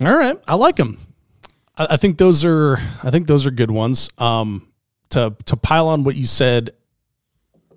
All 0.00 0.16
right, 0.16 0.38
I 0.48 0.54
like 0.54 0.76
them. 0.76 1.11
I, 1.90 1.96
think 1.96 2.18
those 2.18 2.44
are 2.44 2.78
I 3.02 3.10
think 3.10 3.26
those 3.26 3.46
are 3.46 3.50
good 3.50 3.70
ones. 3.70 4.10
Um, 4.18 4.68
to 5.10 5.34
to 5.46 5.56
pile 5.56 5.88
on 5.88 6.04
what 6.04 6.16
you 6.16 6.26
said 6.26 6.70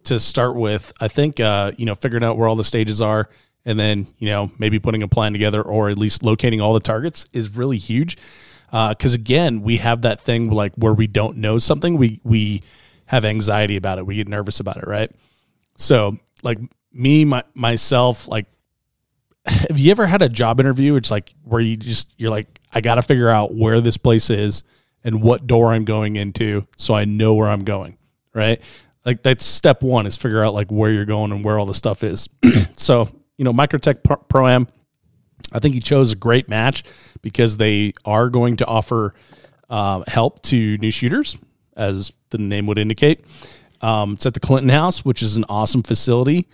to 0.05 0.19
start 0.19 0.55
with, 0.55 0.93
I 0.99 1.07
think 1.07 1.39
uh, 1.39 1.71
you 1.77 1.85
know 1.85 1.95
figuring 1.95 2.23
out 2.23 2.37
where 2.37 2.47
all 2.47 2.55
the 2.55 2.63
stages 2.63 3.01
are, 3.01 3.29
and 3.65 3.79
then 3.79 4.07
you 4.17 4.27
know 4.27 4.51
maybe 4.57 4.79
putting 4.79 5.03
a 5.03 5.07
plan 5.07 5.33
together, 5.33 5.61
or 5.61 5.89
at 5.89 5.97
least 5.97 6.23
locating 6.23 6.61
all 6.61 6.73
the 6.73 6.79
targets 6.79 7.27
is 7.33 7.55
really 7.55 7.77
huge. 7.77 8.17
Because 8.71 9.13
again, 9.13 9.61
we 9.61 9.77
have 9.77 10.01
that 10.01 10.19
thing 10.19 10.49
like 10.49 10.73
where 10.75 10.93
we 10.93 11.07
don't 11.07 11.37
know 11.37 11.57
something, 11.57 11.97
we 11.97 12.19
we 12.23 12.61
have 13.05 13.23
anxiety 13.23 13.75
about 13.75 13.99
it, 13.99 14.05
we 14.05 14.15
get 14.15 14.27
nervous 14.27 14.59
about 14.59 14.77
it, 14.77 14.87
right? 14.87 15.11
So 15.77 16.17
like 16.43 16.59
me, 16.91 17.25
my 17.25 17.43
myself, 17.53 18.27
like 18.27 18.47
have 19.45 19.77
you 19.77 19.91
ever 19.91 20.05
had 20.05 20.21
a 20.21 20.29
job 20.29 20.59
interview? 20.59 20.95
It's 20.95 21.11
like 21.11 21.33
where 21.43 21.61
you 21.61 21.77
just 21.77 22.13
you're 22.17 22.31
like 22.31 22.59
i 22.71 22.81
gotta 22.81 23.01
figure 23.01 23.29
out 23.29 23.53
where 23.53 23.79
this 23.79 23.95
place 23.95 24.29
is 24.29 24.63
and 25.03 25.21
what 25.21 25.47
door 25.47 25.71
i'm 25.71 25.85
going 25.85 26.17
into 26.17 26.67
so 26.77 26.93
i 26.93 27.05
know 27.05 27.33
where 27.35 27.47
i'm 27.47 27.63
going 27.63 27.97
right? 28.35 28.61
Like 29.03 29.23
that's 29.23 29.43
step 29.43 29.81
one 29.81 30.05
is 30.05 30.17
figure 30.17 30.43
out 30.43 30.53
like 30.53 30.69
where 30.69 30.91
you're 30.91 31.05
going 31.05 31.31
and 31.31 31.43
where 31.43 31.57
all 31.57 31.65
the 31.65 31.73
stuff 31.73 32.03
is. 32.03 32.29
So 32.77 33.09
you 33.37 33.45
know 33.45 33.53
microtech 33.53 34.03
Pro- 34.03 34.17
pro 34.17 34.47
am 34.47 34.67
i 35.53 35.59
think 35.59 35.73
he 35.75 35.79
chose 35.79 36.11
a 36.11 36.15
great 36.15 36.49
match 36.49 36.83
because 37.21 37.55
they 37.55 37.93
are 38.03 38.29
going 38.29 38.57
to 38.57 38.65
offer 38.65 39.13
uh, 39.69 40.03
help 40.07 40.41
to 40.43 40.77
new 40.77 40.91
shooters 40.91 41.37
as 41.75 42.11
the 42.29 42.37
name 42.37 42.67
would 42.67 42.77
indicate. 42.77 43.23
Um, 43.79 44.13
it's 44.13 44.25
at 44.25 44.33
the 44.33 44.41
clinton 44.41 44.69
house 44.69 45.05
which 45.05 45.23
is 45.23 45.37
an 45.37 45.45
awesome 45.47 45.83
facility 45.83 46.49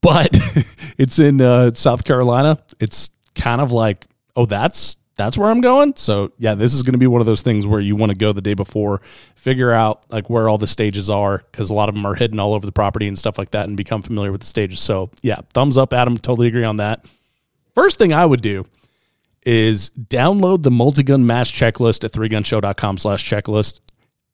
but 0.00 0.28
it's 0.98 1.18
in 1.18 1.40
uh, 1.40 1.72
South 1.74 2.04
Carolina. 2.04 2.58
It's 2.80 3.10
kind 3.34 3.60
of 3.60 3.72
like, 3.72 4.06
oh, 4.36 4.46
that's 4.46 4.96
that's 5.16 5.36
where 5.36 5.50
I'm 5.50 5.60
going. 5.60 5.94
So 5.96 6.32
yeah, 6.38 6.54
this 6.54 6.72
is 6.72 6.82
going 6.82 6.92
to 6.92 6.98
be 6.98 7.08
one 7.08 7.20
of 7.20 7.26
those 7.26 7.42
things 7.42 7.66
where 7.66 7.80
you 7.80 7.96
want 7.96 8.10
to 8.10 8.16
go 8.16 8.32
the 8.32 8.40
day 8.40 8.54
before, 8.54 9.00
figure 9.34 9.72
out 9.72 10.08
like 10.10 10.30
where 10.30 10.48
all 10.48 10.58
the 10.58 10.68
stages 10.68 11.10
are 11.10 11.38
because 11.50 11.70
a 11.70 11.74
lot 11.74 11.88
of 11.88 11.96
them 11.96 12.06
are 12.06 12.14
hidden 12.14 12.38
all 12.38 12.54
over 12.54 12.64
the 12.64 12.72
property 12.72 13.08
and 13.08 13.18
stuff 13.18 13.36
like 13.36 13.50
that, 13.50 13.66
and 13.66 13.76
become 13.76 14.00
familiar 14.00 14.30
with 14.30 14.42
the 14.42 14.46
stages. 14.46 14.80
So 14.80 15.10
yeah, 15.22 15.40
thumbs 15.52 15.76
up, 15.76 15.92
Adam. 15.92 16.16
Totally 16.16 16.48
agree 16.48 16.64
on 16.64 16.76
that. 16.76 17.04
first 17.74 17.98
thing 17.98 18.12
I 18.12 18.24
would 18.24 18.42
do 18.42 18.64
is 19.44 19.90
download 19.90 20.62
the 20.62 20.70
multi-gun 20.70 21.26
match 21.26 21.52
checklist 21.52 22.04
at 22.04 22.12
threegunshow.com 22.12 22.98
slash 22.98 23.28
checklist. 23.28 23.80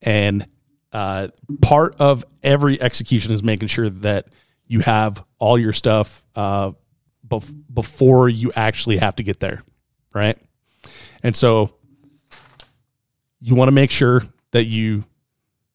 And 0.01 0.45
uh, 0.91 1.29
part 1.61 1.95
of 1.99 2.25
every 2.43 2.81
execution 2.81 3.31
is 3.31 3.41
making 3.41 3.69
sure 3.69 3.89
that 3.89 4.27
you 4.67 4.79
have 4.79 5.23
all 5.39 5.57
your 5.57 5.73
stuff 5.73 6.23
uh, 6.35 6.71
bef- 7.27 7.53
before 7.73 8.29
you 8.29 8.51
actually 8.55 8.97
have 8.97 9.15
to 9.17 9.23
get 9.23 9.39
there, 9.39 9.63
right? 10.13 10.37
And 11.23 11.35
so 11.35 11.73
you 13.39 13.55
want 13.55 13.67
to 13.67 13.73
make 13.73 13.91
sure 13.91 14.23
that 14.51 14.65
you 14.65 15.05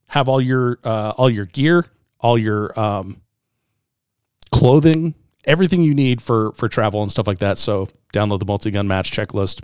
have 0.06 0.28
all 0.28 0.40
your 0.40 0.78
uh, 0.84 1.12
all 1.16 1.30
your 1.30 1.46
gear, 1.46 1.86
all 2.18 2.36
your 2.36 2.78
um, 2.78 3.20
clothing, 4.50 5.14
everything 5.44 5.82
you 5.82 5.94
need 5.94 6.20
for 6.20 6.52
for 6.52 6.68
travel 6.68 7.02
and 7.02 7.10
stuff 7.10 7.26
like 7.26 7.38
that. 7.38 7.58
So 7.58 7.88
download 8.12 8.40
the 8.40 8.44
multi 8.44 8.70
gun 8.70 8.88
match 8.88 9.10
checklist, 9.10 9.62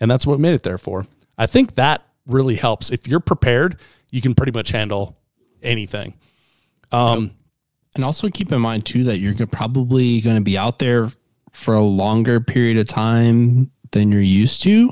and 0.00 0.10
that's 0.10 0.26
what 0.26 0.38
made 0.38 0.54
it 0.54 0.62
there 0.62 0.78
for. 0.78 1.06
I 1.38 1.46
think 1.46 1.74
that 1.76 2.02
really 2.26 2.56
helps. 2.56 2.90
If 2.90 3.06
you're 3.08 3.20
prepared, 3.20 3.80
you 4.10 4.20
can 4.20 4.34
pretty 4.34 4.52
much 4.52 4.70
handle 4.70 5.16
anything. 5.62 6.14
Um, 6.92 7.32
And 7.94 8.04
also 8.04 8.28
keep 8.28 8.50
in 8.52 8.60
mind 8.60 8.86
too 8.86 9.04
that 9.04 9.18
you're 9.18 9.46
probably 9.46 10.20
going 10.20 10.36
to 10.36 10.42
be 10.42 10.58
out 10.58 10.78
there 10.78 11.10
for 11.52 11.74
a 11.74 11.82
longer 11.82 12.40
period 12.40 12.76
of 12.78 12.88
time 12.88 13.70
than 13.92 14.10
you're 14.10 14.20
used 14.20 14.62
to 14.64 14.90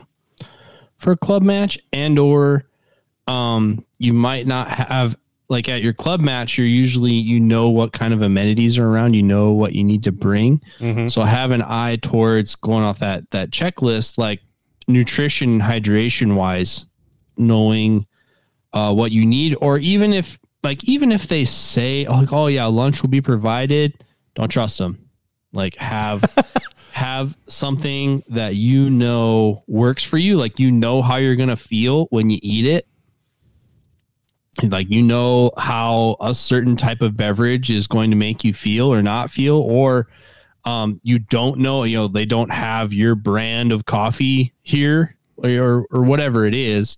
for 0.98 1.10
a 1.12 1.16
club 1.16 1.42
match, 1.42 1.78
and 1.92 2.16
or 2.18 2.64
um, 3.26 3.84
you 3.98 4.12
might 4.12 4.46
not 4.46 4.68
have 4.68 5.16
like 5.48 5.68
at 5.68 5.82
your 5.82 5.92
club 5.92 6.20
match. 6.20 6.56
You're 6.56 6.66
usually 6.68 7.12
you 7.12 7.40
know 7.40 7.68
what 7.68 7.92
kind 7.92 8.14
of 8.14 8.22
amenities 8.22 8.78
are 8.78 8.86
around. 8.88 9.14
You 9.14 9.24
know 9.24 9.50
what 9.50 9.72
you 9.74 9.82
need 9.82 10.04
to 10.04 10.12
bring. 10.12 10.60
mhm. 10.78 11.10
So 11.10 11.22
have 11.22 11.50
an 11.50 11.62
eye 11.62 11.96
towards 12.02 12.54
going 12.54 12.84
off 12.84 13.00
that 13.00 13.28
that 13.30 13.50
checklist, 13.50 14.16
like 14.16 14.40
nutrition, 14.86 15.60
hydration 15.60 16.36
wise, 16.36 16.86
knowing 17.36 18.06
uh, 18.72 18.94
what 18.94 19.10
you 19.10 19.26
need, 19.26 19.56
or 19.60 19.78
even 19.78 20.12
if 20.12 20.38
like 20.62 20.84
even 20.84 21.12
if 21.12 21.28
they 21.28 21.44
say 21.44 22.06
oh, 22.06 22.14
like 22.14 22.32
oh 22.32 22.46
yeah 22.46 22.66
lunch 22.66 23.02
will 23.02 23.08
be 23.08 23.20
provided, 23.20 24.04
don't 24.34 24.48
trust 24.48 24.78
them. 24.78 24.98
Like 25.52 25.76
have 25.76 26.22
have 26.92 27.36
something 27.46 28.22
that 28.28 28.56
you 28.56 28.90
know 28.90 29.64
works 29.66 30.04
for 30.04 30.18
you, 30.18 30.36
like 30.36 30.58
you 30.58 30.70
know 30.70 31.02
how 31.02 31.16
you're 31.16 31.36
gonna 31.36 31.56
feel 31.56 32.06
when 32.06 32.30
you 32.30 32.38
eat 32.42 32.66
it. 32.66 32.86
Like 34.62 34.90
you 34.90 35.02
know 35.02 35.50
how 35.56 36.16
a 36.20 36.34
certain 36.34 36.76
type 36.76 37.00
of 37.00 37.16
beverage 37.16 37.70
is 37.70 37.86
going 37.86 38.10
to 38.10 38.16
make 38.16 38.44
you 38.44 38.52
feel 38.52 38.92
or 38.92 39.02
not 39.02 39.30
feel, 39.30 39.56
or 39.56 40.08
um, 40.64 41.00
you 41.02 41.18
don't 41.18 41.58
know, 41.58 41.84
you 41.84 41.96
know, 41.96 42.08
they 42.08 42.24
don't 42.24 42.50
have 42.50 42.92
your 42.92 43.14
brand 43.14 43.72
of 43.72 43.84
coffee 43.84 44.52
here 44.62 45.16
or, 45.36 45.86
or 45.90 46.02
whatever 46.02 46.44
it 46.44 46.54
is. 46.54 46.96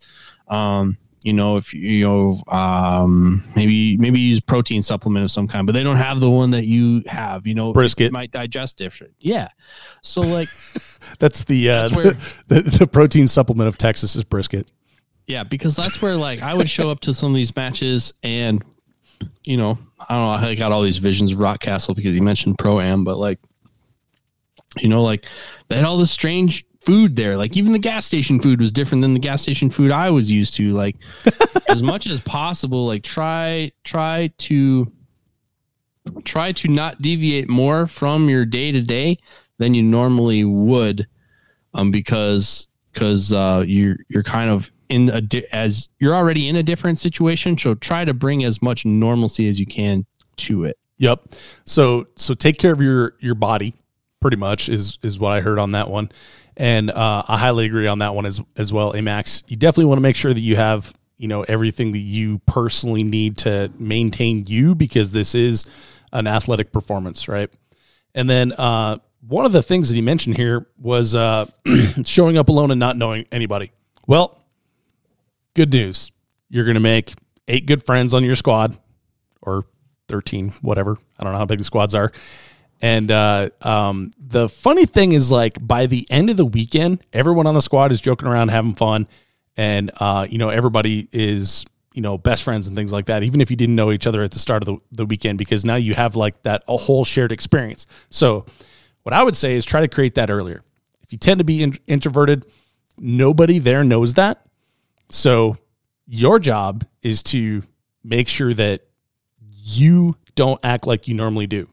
Um, 0.49 0.99
you 1.25 1.33
know, 1.33 1.57
if 1.57 1.73
you, 1.75 1.81
you 1.81 2.04
know, 2.04 2.40
um, 2.54 3.43
maybe, 3.57 3.97
maybe 3.97 4.21
use 4.21 4.40
protein 4.40 4.83
supplement 4.83 5.25
of 5.25 5.31
some 5.31 5.49
kind, 5.49 5.66
but 5.66 5.73
they 5.73 5.83
don't 5.83 5.97
have 5.97 6.21
the 6.21 6.31
one 6.31 6.50
that 6.52 6.66
you 6.66 7.02
have, 7.07 7.47
you 7.47 7.54
know, 7.54 7.73
Brisket. 7.73 8.12
might 8.12 8.31
digest 8.31 8.76
different. 8.76 9.12
Yeah. 9.19 9.49
So 10.02 10.21
like, 10.21 10.49
That's 11.19 11.45
the 11.45 11.71
uh, 11.71 11.88
That's 11.88 11.97
where- 11.97 12.16
the, 12.49 12.61
the 12.78 12.87
protein 12.87 13.26
supplement 13.26 13.69
of 13.69 13.76
Texas 13.78 14.14
is 14.16 14.23
brisket. 14.25 14.71
yeah, 15.26 15.43
because 15.45 15.75
that's 15.76 16.00
where 16.02 16.14
like 16.14 16.43
I 16.43 16.52
would 16.54 16.69
show 16.69 16.90
up 16.90 17.00
to 17.00 17.14
some 17.14 17.31
of 17.31 17.37
these 17.37 17.54
matches 17.57 18.12
and, 18.23 18.62
you 19.45 19.57
know, 19.57 19.78
I 20.07 20.14
don't 20.14 20.43
know, 20.43 20.49
I 20.50 20.54
got 20.54 20.73
all 20.73 20.83
these 20.83 20.99
visions 20.99 21.33
of 21.33 21.38
Rock 21.38 21.61
Castle 21.61 21.95
because 21.95 22.14
you 22.14 22.21
mentioned 22.23 22.59
Pro 22.59 22.81
Am, 22.81 23.02
but 23.04 23.16
like, 23.16 23.38
you 24.76 24.88
know, 24.90 25.02
like 25.02 25.25
they 25.69 25.76
had 25.76 25.85
all 25.87 25.97
this 25.97 26.11
strange 26.11 26.66
food 26.84 27.16
there. 27.16 27.36
Like 27.36 27.56
even 27.56 27.72
the 27.72 27.78
gas 27.78 28.04
station 28.04 28.40
food 28.40 28.60
was 28.60 28.70
different 28.70 29.02
than 29.02 29.14
the 29.14 29.20
gas 29.20 29.42
station 29.42 29.70
food 29.70 29.90
I 29.90 30.10
was 30.10 30.30
used 30.30 30.54
to. 30.54 30.70
Like 30.70 30.96
as 31.68 31.82
much 31.82 32.06
as 32.06 32.20
possible, 32.20 32.86
like 32.86 33.02
try 33.02 33.72
try 33.84 34.30
to 34.38 34.90
try 36.24 36.52
to 36.52 36.68
not 36.68 37.00
deviate 37.00 37.48
more 37.48 37.86
from 37.86 38.28
your 38.28 38.44
day 38.44 38.72
to 38.72 38.80
day 38.80 39.18
than 39.58 39.74
you 39.74 39.82
normally 39.82 40.44
would, 40.44 41.06
um, 41.74 41.90
because 41.90 42.68
because 42.92 43.32
uh, 43.32 43.64
you're 43.66 43.96
you're 44.08 44.22
kind 44.22 44.50
of 44.50 44.70
in 44.88 45.10
a 45.10 45.20
di- 45.20 45.46
as 45.52 45.88
you're 45.98 46.14
already 46.14 46.48
in 46.48 46.56
a 46.56 46.62
different 46.62 46.98
situation. 46.98 47.56
So 47.56 47.74
try 47.74 48.04
to 48.04 48.14
bring 48.14 48.44
as 48.44 48.62
much 48.62 48.84
normalcy 48.84 49.48
as 49.48 49.58
you 49.58 49.66
can 49.66 50.04
to 50.36 50.64
it. 50.64 50.78
Yep. 50.98 51.34
So 51.64 52.06
so 52.16 52.34
take 52.34 52.58
care 52.58 52.72
of 52.72 52.80
your 52.80 53.14
your 53.20 53.34
body. 53.34 53.74
Pretty 54.20 54.36
much 54.36 54.68
is 54.68 54.98
is 55.02 55.18
what 55.18 55.32
I 55.32 55.40
heard 55.40 55.58
on 55.58 55.72
that 55.72 55.90
one, 55.90 56.10
and 56.56 56.90
uh, 56.90 57.23
I 57.26 57.38
highly 57.38 57.66
agree 57.66 57.87
on 57.87 57.99
that 57.99 58.14
one 58.14 58.26
as 58.26 58.40
as 58.56 58.73
well. 58.73 58.92
Amax, 58.92 59.42
you 59.49 59.56
definitely 59.56 59.87
want 59.87 59.99
to 59.99 60.02
make 60.02 60.16
sure 60.16 60.32
that 60.32 60.40
you 60.40 60.56
have 60.56 60.92
you 61.16 61.28
know 61.28 61.42
everything 61.42 61.92
that 61.92 61.99
you 61.99 62.38
personally 62.46 63.02
need 63.04 63.38
to 63.38 63.70
maintain 63.78 64.46
you 64.46 64.75
because 64.75 65.12
this 65.12 65.34
is 65.34 65.66
an 66.12 66.26
athletic 66.26 66.73
performance, 66.73 67.28
right? 67.28 67.50
And 68.14 68.30
then 68.30 68.52
uh, 68.52 68.99
one 69.26 69.44
of 69.44 69.52
the 69.52 69.62
things 69.62 69.88
that 69.88 69.96
he 69.96 70.02
mentioned 70.02 70.37
here 70.37 70.66
was 70.78 71.14
uh, 71.14 71.46
showing 72.04 72.38
up 72.38 72.49
alone 72.49 72.70
and 72.70 72.78
not 72.78 72.96
knowing 72.96 73.26
anybody. 73.32 73.73
Well, 74.06 74.38
good 75.54 75.73
news. 75.73 76.12
You're 76.49 76.64
going 76.64 76.75
to 76.75 76.80
make 76.80 77.14
eight 77.49 77.66
good 77.66 77.84
friends 77.84 78.14
on 78.14 78.23
your 78.23 78.37
squad 78.37 78.78
or 79.42 79.64
13, 80.08 80.54
whatever. 80.62 80.96
I 81.18 81.25
don't 81.25 81.32
know 81.32 81.38
how 81.38 81.46
big 81.46 81.58
the 81.58 81.64
squads 81.64 81.94
are. 81.94 82.12
And 82.81 83.11
uh, 83.11 83.50
um, 83.62 84.11
the 84.19 84.49
funny 84.49 84.85
thing 84.85 85.12
is, 85.12 85.31
like, 85.31 85.64
by 85.66 85.87
the 85.87 86.07
end 86.11 86.28
of 86.31 86.37
the 86.37 86.45
weekend, 86.45 87.04
everyone 87.12 87.47
on 87.47 87.54
the 87.54 87.62
squad 87.62 87.93
is 87.93 88.00
joking 88.00 88.28
around, 88.28 88.49
having 88.49 88.75
fun. 88.75 89.09
And, 89.57 89.90
uh, 90.00 90.26
you 90.28 90.38
know, 90.38 90.50
everybody 90.50 91.09
is, 91.12 91.64
you 91.95 92.02
know, 92.02 92.19
best 92.19 92.43
friends 92.43 92.66
and 92.66 92.76
things 92.76 92.93
like 92.93 93.07
that, 93.07 93.23
even 93.23 93.40
if 93.40 93.50
you 93.50 93.57
didn't 93.57 93.76
know 93.76 93.93
each 93.93 94.07
other 94.07 94.23
at 94.23 94.33
the 94.33 94.38
start 94.38 94.62
of 94.62 94.66
the, 94.66 94.78
the 94.93 95.07
weekend, 95.07 95.38
because 95.38 95.64
now 95.64 95.76
you 95.76 95.95
have 95.95 96.16
like 96.16 96.43
that 96.43 96.64
a 96.69 96.76
whole 96.76 97.04
shared 97.04 97.33
experience. 97.33 97.87
So, 98.11 98.45
what 99.04 99.12
I 99.12 99.23
would 99.23 99.37
say 99.37 99.54
is 99.54 99.64
try 99.64 99.81
to 99.81 99.88
create 99.88 100.14
that 100.16 100.31
earlier. 100.31 100.62
If 101.02 101.12
you 101.12 101.19
tend 101.19 101.38
to 101.38 101.45
be 101.45 101.62
in- 101.62 101.78
introverted, 101.87 102.47
nobody 102.99 103.59
there 103.59 103.85
knows 103.85 104.14
that. 104.14 104.45
So, 105.11 105.57
your 106.07 106.38
job 106.38 106.85
is 107.02 107.23
to 107.25 107.62
make 108.02 108.28
sure 108.28 108.52
that 108.54 108.83
you 109.40 110.16
don't 110.35 110.61
act 110.64 110.87
like 110.87 111.07
you 111.09 111.14
normally 111.14 111.47
do. 111.47 111.69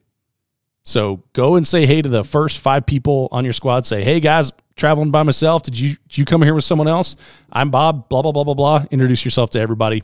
So 0.84 1.24
go 1.34 1.56
and 1.56 1.68
say 1.68 1.86
hey 1.86 2.02
to 2.02 2.10
the 2.10 2.24
first 2.24 2.60
five 2.60 2.86
people 2.86 3.30
on 3.32 3.44
your 3.44 3.54
squad. 3.54 3.86
Say, 3.86 4.04
hey 4.04 4.20
guys, 4.20 4.52
traveling 4.76 5.12
by 5.12 5.24
myself. 5.24 5.64
Did 5.64 5.80
you 5.80 5.96
did 6.10 6.18
you 6.18 6.26
come 6.26 6.42
here 6.42 6.56
with 6.56 6.64
someone 6.64 6.88
else? 6.88 7.16
I'm 7.52 7.70
Bob. 7.70 8.10
Blah 8.10 8.24
blah 8.24 8.32
blah 8.32 8.44
blah 8.44 8.54
blah. 8.54 8.86
Introduce 8.90 9.24
yourself 9.24 9.52
to 9.52 9.60
everybody, 9.60 10.04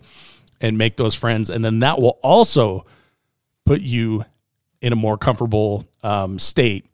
and 0.62 0.78
make 0.78 0.98
those 0.98 1.16
friends. 1.16 1.50
And 1.50 1.66
then 1.66 1.80
that 1.80 2.00
will 2.00 2.20
also 2.22 2.86
put 3.66 3.82
you 3.82 4.24
in 4.82 4.94
a 4.94 4.96
more 4.96 5.18
comfortable 5.18 5.88
um, 6.04 6.38
state. 6.38 6.86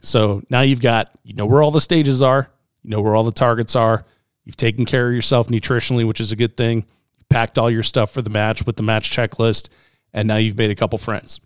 So 0.00 0.42
now 0.48 0.62
you've 0.62 0.80
got 0.80 1.10
you 1.22 1.34
know 1.34 1.46
where 1.46 1.62
all 1.62 1.70
the 1.70 1.80
stages 1.80 2.22
are. 2.22 2.50
You 2.82 2.90
know 2.90 3.02
where 3.02 3.14
all 3.14 3.24
the 3.24 3.32
targets 3.32 3.76
are. 3.76 4.06
You've 4.44 4.56
taken 4.56 4.86
care 4.86 5.08
of 5.08 5.14
yourself 5.14 5.48
nutritionally, 5.48 6.06
which 6.06 6.20
is 6.20 6.32
a 6.32 6.36
good 6.36 6.56
thing. 6.56 6.86
You've 7.18 7.28
packed 7.28 7.58
all 7.58 7.70
your 7.70 7.82
stuff 7.82 8.10
for 8.10 8.22
the 8.22 8.30
match 8.30 8.64
with 8.64 8.76
the 8.76 8.82
match 8.82 9.10
checklist, 9.10 9.68
and 10.14 10.26
now 10.26 10.36
you've 10.36 10.56
made 10.56 10.70
a 10.70 10.74
couple 10.74 10.96
friends. 10.96 11.40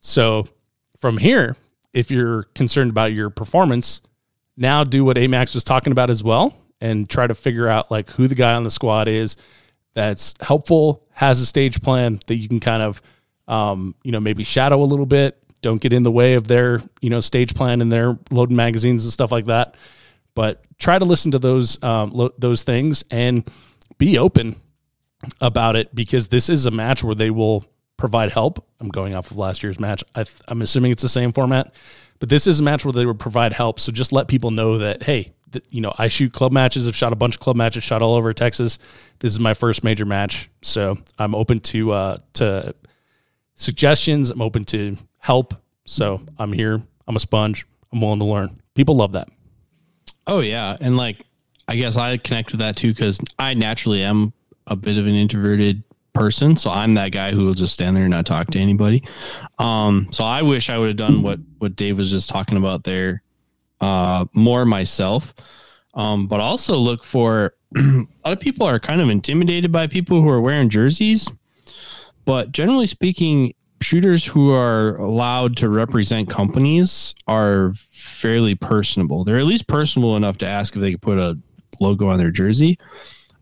So 0.00 0.46
from 1.00 1.18
here, 1.18 1.56
if 1.92 2.10
you're 2.10 2.44
concerned 2.54 2.90
about 2.90 3.12
your 3.12 3.30
performance, 3.30 4.00
now 4.56 4.84
do 4.84 5.04
what 5.04 5.16
Amax 5.16 5.54
was 5.54 5.64
talking 5.64 5.92
about 5.92 6.10
as 6.10 6.22
well 6.22 6.54
and 6.80 7.08
try 7.08 7.26
to 7.26 7.34
figure 7.34 7.68
out 7.68 7.90
like 7.90 8.10
who 8.10 8.28
the 8.28 8.34
guy 8.34 8.54
on 8.54 8.64
the 8.64 8.70
squad 8.70 9.08
is 9.08 9.36
that's 9.94 10.34
helpful, 10.40 11.04
has 11.12 11.40
a 11.40 11.46
stage 11.46 11.82
plan 11.82 12.20
that 12.26 12.36
you 12.36 12.48
can 12.48 12.60
kind 12.60 12.82
of 12.82 13.02
um, 13.50 13.96
you 14.04 14.12
know, 14.12 14.20
maybe 14.20 14.44
shadow 14.44 14.82
a 14.82 14.86
little 14.86 15.06
bit. 15.06 15.36
Don't 15.60 15.80
get 15.80 15.92
in 15.92 16.04
the 16.04 16.10
way 16.10 16.34
of 16.34 16.46
their, 16.46 16.80
you 17.02 17.10
know, 17.10 17.20
stage 17.20 17.54
plan 17.54 17.82
and 17.82 17.90
their 17.90 18.16
loading 18.30 18.56
magazines 18.56 19.04
and 19.04 19.12
stuff 19.12 19.32
like 19.32 19.46
that. 19.46 19.74
But 20.34 20.62
try 20.78 20.98
to 20.98 21.04
listen 21.04 21.32
to 21.32 21.38
those 21.38 21.82
um, 21.82 22.12
lo- 22.12 22.32
those 22.38 22.62
things 22.62 23.04
and 23.10 23.50
be 23.98 24.16
open 24.16 24.58
about 25.40 25.76
it 25.76 25.94
because 25.94 26.28
this 26.28 26.48
is 26.48 26.64
a 26.64 26.70
match 26.70 27.02
where 27.02 27.16
they 27.16 27.30
will 27.30 27.64
provide 28.00 28.32
help. 28.32 28.66
I'm 28.80 28.88
going 28.88 29.14
off 29.14 29.30
of 29.30 29.36
last 29.36 29.62
year's 29.62 29.78
match. 29.78 30.02
I 30.14 30.24
I'm 30.48 30.62
assuming 30.62 30.90
it's 30.90 31.02
the 31.02 31.08
same 31.08 31.32
format, 31.32 31.72
but 32.18 32.28
this 32.28 32.46
is 32.46 32.58
a 32.58 32.62
match 32.62 32.84
where 32.84 32.92
they 32.92 33.06
would 33.06 33.20
provide 33.20 33.52
help. 33.52 33.78
So 33.78 33.92
just 33.92 34.10
let 34.12 34.26
people 34.26 34.50
know 34.50 34.78
that 34.78 35.04
hey, 35.04 35.32
th- 35.52 35.64
you 35.70 35.80
know, 35.80 35.92
I 35.98 36.08
shoot 36.08 36.32
club 36.32 36.52
matches. 36.52 36.88
I've 36.88 36.96
shot 36.96 37.12
a 37.12 37.16
bunch 37.16 37.36
of 37.36 37.40
club 37.40 37.56
matches, 37.56 37.84
shot 37.84 38.02
all 38.02 38.16
over 38.16 38.32
Texas. 38.32 38.78
This 39.20 39.32
is 39.32 39.38
my 39.38 39.54
first 39.54 39.84
major 39.84 40.06
match, 40.06 40.50
so 40.62 40.98
I'm 41.18 41.34
open 41.34 41.60
to 41.60 41.92
uh, 41.92 42.18
to 42.34 42.74
suggestions. 43.54 44.30
I'm 44.30 44.42
open 44.42 44.64
to 44.66 44.96
help. 45.18 45.54
So 45.84 46.22
I'm 46.38 46.52
here. 46.52 46.82
I'm 47.06 47.16
a 47.16 47.20
sponge. 47.20 47.66
I'm 47.92 48.00
willing 48.00 48.20
to 48.20 48.24
learn. 48.24 48.60
People 48.74 48.96
love 48.96 49.12
that. 49.12 49.28
Oh 50.26 50.40
yeah, 50.40 50.76
and 50.80 50.96
like 50.96 51.24
I 51.68 51.76
guess 51.76 51.96
I 51.96 52.16
connect 52.16 52.52
with 52.52 52.60
that 52.60 52.76
too 52.76 52.88
because 52.88 53.20
I 53.38 53.54
naturally 53.54 54.02
am 54.02 54.32
a 54.66 54.76
bit 54.76 54.96
of 54.96 55.06
an 55.06 55.14
introverted 55.14 55.82
person, 56.12 56.56
so 56.56 56.70
I'm 56.70 56.94
that 56.94 57.12
guy 57.12 57.32
who 57.32 57.44
will 57.44 57.54
just 57.54 57.74
stand 57.74 57.96
there 57.96 58.04
and 58.04 58.10
not 58.10 58.26
talk 58.26 58.48
to 58.50 58.58
anybody. 58.58 59.02
Um, 59.58 60.08
so 60.10 60.24
I 60.24 60.42
wish 60.42 60.70
I 60.70 60.78
would 60.78 60.88
have 60.88 60.96
done 60.96 61.22
what 61.22 61.38
what 61.58 61.76
Dave 61.76 61.96
was 61.96 62.10
just 62.10 62.28
talking 62.28 62.58
about 62.58 62.84
there, 62.84 63.22
uh, 63.80 64.26
more 64.32 64.64
myself, 64.64 65.34
um, 65.94 66.26
but 66.26 66.40
also 66.40 66.76
look 66.76 67.04
for 67.04 67.54
a 67.76 68.06
lot 68.24 68.32
of 68.32 68.40
people 68.40 68.66
are 68.66 68.80
kind 68.80 69.00
of 69.00 69.10
intimidated 69.10 69.70
by 69.70 69.86
people 69.86 70.22
who 70.22 70.28
are 70.28 70.40
wearing 70.40 70.68
jerseys. 70.68 71.28
But 72.24 72.52
generally 72.52 72.86
speaking, 72.86 73.54
shooters 73.80 74.24
who 74.24 74.52
are 74.52 74.96
allowed 74.96 75.56
to 75.58 75.68
represent 75.68 76.28
companies 76.28 77.14
are 77.26 77.72
fairly 77.90 78.54
personable. 78.54 79.24
They're 79.24 79.38
at 79.38 79.46
least 79.46 79.66
personable 79.66 80.16
enough 80.16 80.38
to 80.38 80.46
ask 80.46 80.74
if 80.74 80.80
they 80.80 80.92
could 80.92 81.02
put 81.02 81.18
a 81.18 81.38
logo 81.80 82.08
on 82.08 82.18
their 82.18 82.30
jersey. 82.30 82.78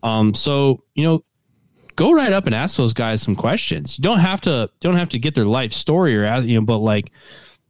Um, 0.03 0.33
so 0.33 0.83
you 0.95 1.03
know, 1.03 1.23
go 1.95 2.11
right 2.11 2.31
up 2.33 2.45
and 2.45 2.55
ask 2.55 2.77
those 2.77 2.93
guys 2.93 3.21
some 3.21 3.35
questions. 3.35 3.97
You 3.97 4.03
don't 4.03 4.19
have 4.19 4.41
to 4.41 4.69
don't 4.79 4.95
have 4.95 5.09
to 5.09 5.19
get 5.19 5.35
their 5.35 5.45
life 5.45 5.73
story 5.73 6.17
or 6.17 6.23
ask- 6.23 6.45
you 6.47 6.55
know, 6.59 6.65
but 6.65 6.77
like, 6.79 7.11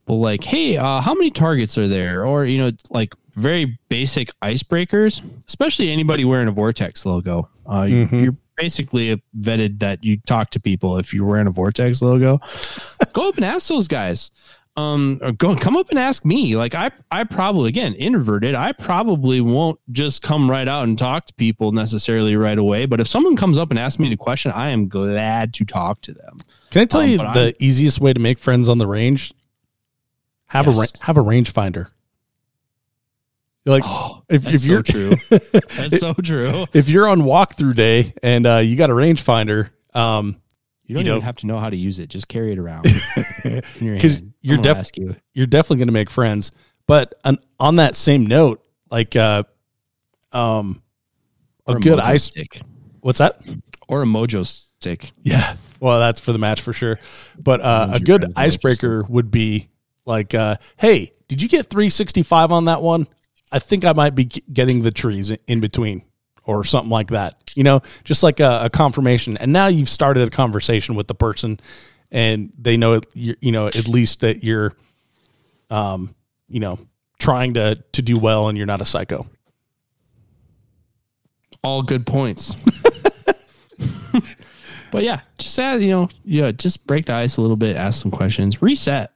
but 0.05 0.15
like, 0.15 0.43
hey, 0.43 0.77
uh, 0.77 1.01
how 1.01 1.13
many 1.13 1.31
targets 1.31 1.77
are 1.77 1.87
there? 1.87 2.25
Or 2.25 2.45
you 2.45 2.57
know, 2.59 2.71
like 2.89 3.13
very 3.35 3.77
basic 3.89 4.31
icebreakers, 4.41 5.21
especially 5.47 5.91
anybody 5.91 6.25
wearing 6.25 6.47
a 6.47 6.51
Vortex 6.51 7.05
logo. 7.05 7.47
Uh, 7.65 7.83
Mhm. 7.83 8.23
You're 8.23 8.35
basically 8.57 9.21
vetted 9.39 9.79
that 9.79 10.03
you 10.03 10.17
talk 10.25 10.49
to 10.51 10.59
people 10.59 10.97
if 10.97 11.13
you're 11.13 11.25
wearing 11.25 11.47
a 11.47 11.51
Vortex 11.51 12.01
logo. 12.01 12.39
go 13.13 13.29
up 13.29 13.35
and 13.37 13.45
ask 13.45 13.67
those 13.69 13.87
guys. 13.87 14.31
Um, 14.79 15.17
go 15.37 15.55
come 15.55 15.75
up 15.77 15.89
and 15.89 15.99
ask 15.99 16.23
me. 16.25 16.55
Like 16.55 16.75
I, 16.75 16.91
I 17.11 17.23
probably 17.23 17.69
again 17.69 17.93
introverted. 17.95 18.55
I 18.55 18.71
probably 18.71 19.41
won't 19.41 19.79
just 19.91 20.21
come 20.21 20.49
right 20.49 20.67
out 20.67 20.83
and 20.87 20.97
talk 20.97 21.25
to 21.27 21.33
people 21.33 21.71
necessarily 21.71 22.35
right 22.35 22.57
away. 22.57 22.85
But 22.85 22.99
if 22.99 23.07
someone 23.07 23.35
comes 23.35 23.57
up 23.57 23.69
and 23.71 23.79
asks 23.79 23.99
me 23.99 24.09
the 24.09 24.17
question, 24.17 24.51
I 24.51 24.69
am 24.69 24.87
glad 24.87 25.53
to 25.55 25.65
talk 25.65 26.01
to 26.01 26.13
them. 26.13 26.37
Can 26.71 26.81
I 26.83 26.85
tell 26.85 27.01
Um, 27.01 27.09
you 27.09 27.17
the 27.17 27.23
I'm- 27.23 27.53
easiest 27.59 27.99
way 27.99 28.13
to 28.13 28.19
make 28.19 28.37
friends 28.39 28.69
on 28.69 28.77
the 28.77 28.87
range? 28.87 29.33
Have 30.47 30.67
a 30.67 30.71
ra- 30.71 30.85
have 31.01 31.17
a 31.17 31.21
rangefinder. 31.21 31.87
You're 33.65 33.75
like 33.75 33.83
Oh, 33.85 34.23
if, 34.29 34.47
if 34.47 34.63
you're 34.65 34.81
true. 34.81 35.11
That's 35.29 35.99
so 35.99 36.13
true. 36.13 36.65
if 36.73 36.89
you're 36.89 37.07
on 37.07 37.21
walkthrough 37.21 37.75
day 37.75 38.13
and 38.23 38.47
uh, 38.47 38.57
you 38.57 38.75
got 38.75 38.89
a 38.89 38.93
rangefinder, 38.93 39.69
um, 39.93 40.37
You 40.85 40.95
don't 40.95 41.05
You 41.05 41.11
even 41.11 41.19
know- 41.21 41.25
have 41.25 41.37
to 41.37 41.47
know 41.47 41.59
how 41.59 41.69
to 41.69 41.77
use 41.77 41.99
it. 41.99 42.07
Just 42.09 42.27
carry 42.27 42.51
it 42.53 42.57
around. 42.59 42.85
in 43.45 43.61
your 43.81 43.99
'Cause 43.99 44.15
hand. 44.15 44.28
You're 44.41 44.57
I'm 44.57 44.61
gonna 44.61 44.73
def- 44.75 44.79
ask 44.79 44.97
you. 44.97 45.15
you're 45.33 45.47
definitely 45.47 45.77
going 45.77 45.87
to 45.87 45.93
make 45.93 46.09
friends. 46.09 46.51
But 46.87 47.13
on, 47.23 47.37
on 47.59 47.75
that 47.75 47.95
same 47.95 48.25
note, 48.25 48.65
like 48.89 49.15
uh, 49.15 49.43
um, 50.31 50.81
a 51.67 51.75
good 51.75 51.99
ice. 51.99 52.23
stick. 52.25 52.61
What's 53.01 53.19
that? 53.19 53.39
or 53.87 54.03
a 54.03 54.05
mojo 54.05 54.45
stick. 54.45 55.11
Yeah. 55.23 55.55
Well, 55.79 55.99
that's 55.99 56.21
for 56.21 56.31
the 56.31 56.37
match 56.37 56.61
for 56.61 56.73
sure. 56.73 56.99
But 57.37 57.61
uh, 57.61 57.89
a 57.93 57.99
good 57.99 58.33
icebreaker 58.35 59.03
would 59.09 59.31
be 59.31 59.69
like, 60.05 60.33
uh, 60.33 60.57
"Hey, 60.77 61.13
did 61.27 61.41
you 61.41 61.49
get 61.49 61.69
365 61.69 62.51
on 62.51 62.65
that 62.65 62.81
one? 62.81 63.07
I 63.51 63.59
think 63.59 63.83
I 63.85 63.93
might 63.93 64.13
be 64.15 64.25
getting 64.25 64.81
the 64.83 64.91
trees 64.91 65.31
in- 65.31 65.39
in 65.47 65.59
between, 65.59 66.03
or 66.43 66.63
something 66.63 66.89
like 66.91 67.07
that. 67.09 67.51
You 67.55 67.63
know, 67.63 67.81
just 68.03 68.21
like 68.23 68.39
a, 68.39 68.65
a 68.65 68.69
confirmation. 68.69 69.37
And 69.37 69.51
now 69.53 69.67
you've 69.67 69.89
started 69.89 70.27
a 70.27 70.29
conversation 70.31 70.95
with 70.95 71.07
the 71.07 71.15
person, 71.15 71.59
and 72.11 72.51
they 72.57 72.77
know, 72.77 73.01
you 73.13 73.35
you 73.41 73.51
know, 73.51 73.67
at 73.67 73.87
least 73.87 74.19
that 74.21 74.43
you're, 74.43 74.73
um, 75.69 76.15
you 76.47 76.59
know, 76.59 76.79
trying 77.19 77.53
to 77.55 77.75
to 77.93 78.01
do 78.01 78.17
well, 78.17 78.47
and 78.49 78.57
you're 78.57 78.67
not 78.67 78.81
a 78.81 78.85
psycho. 78.85 79.27
All 81.63 81.81
good 81.83 82.05
points. 82.05 82.55
but 84.91 85.03
yeah, 85.03 85.21
just 85.37 85.57
add, 85.59 85.81
you 85.81 85.89
know, 85.89 86.09
yeah, 86.23 86.51
just 86.51 86.85
break 86.87 87.05
the 87.05 87.13
ice 87.13 87.37
a 87.37 87.41
little 87.41 87.57
bit, 87.57 87.75
ask 87.75 88.01
some 88.01 88.11
questions, 88.11 88.61
reset, 88.61 89.11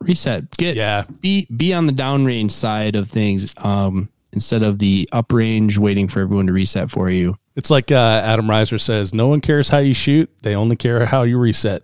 reset, 0.00 0.50
get 0.58 0.76
Yeah. 0.76 1.04
be 1.20 1.46
be 1.56 1.72
on 1.72 1.86
the 1.86 1.92
downrange 1.92 2.52
side 2.52 2.96
of 2.96 3.10
things, 3.10 3.52
um, 3.58 4.08
instead 4.32 4.62
of 4.62 4.78
the 4.78 5.08
uprange 5.12 5.78
waiting 5.78 6.06
for 6.08 6.20
everyone 6.20 6.46
to 6.46 6.52
reset 6.52 6.90
for 6.90 7.08
you. 7.10 7.36
It's 7.54 7.70
like 7.70 7.90
uh, 7.90 8.20
Adam 8.22 8.46
Reiser 8.46 8.78
says, 8.78 9.14
"No 9.14 9.28
one 9.28 9.40
cares 9.40 9.70
how 9.70 9.78
you 9.78 9.94
shoot; 9.94 10.30
they 10.42 10.54
only 10.54 10.76
care 10.76 11.06
how 11.06 11.22
you 11.22 11.38
reset." 11.38 11.82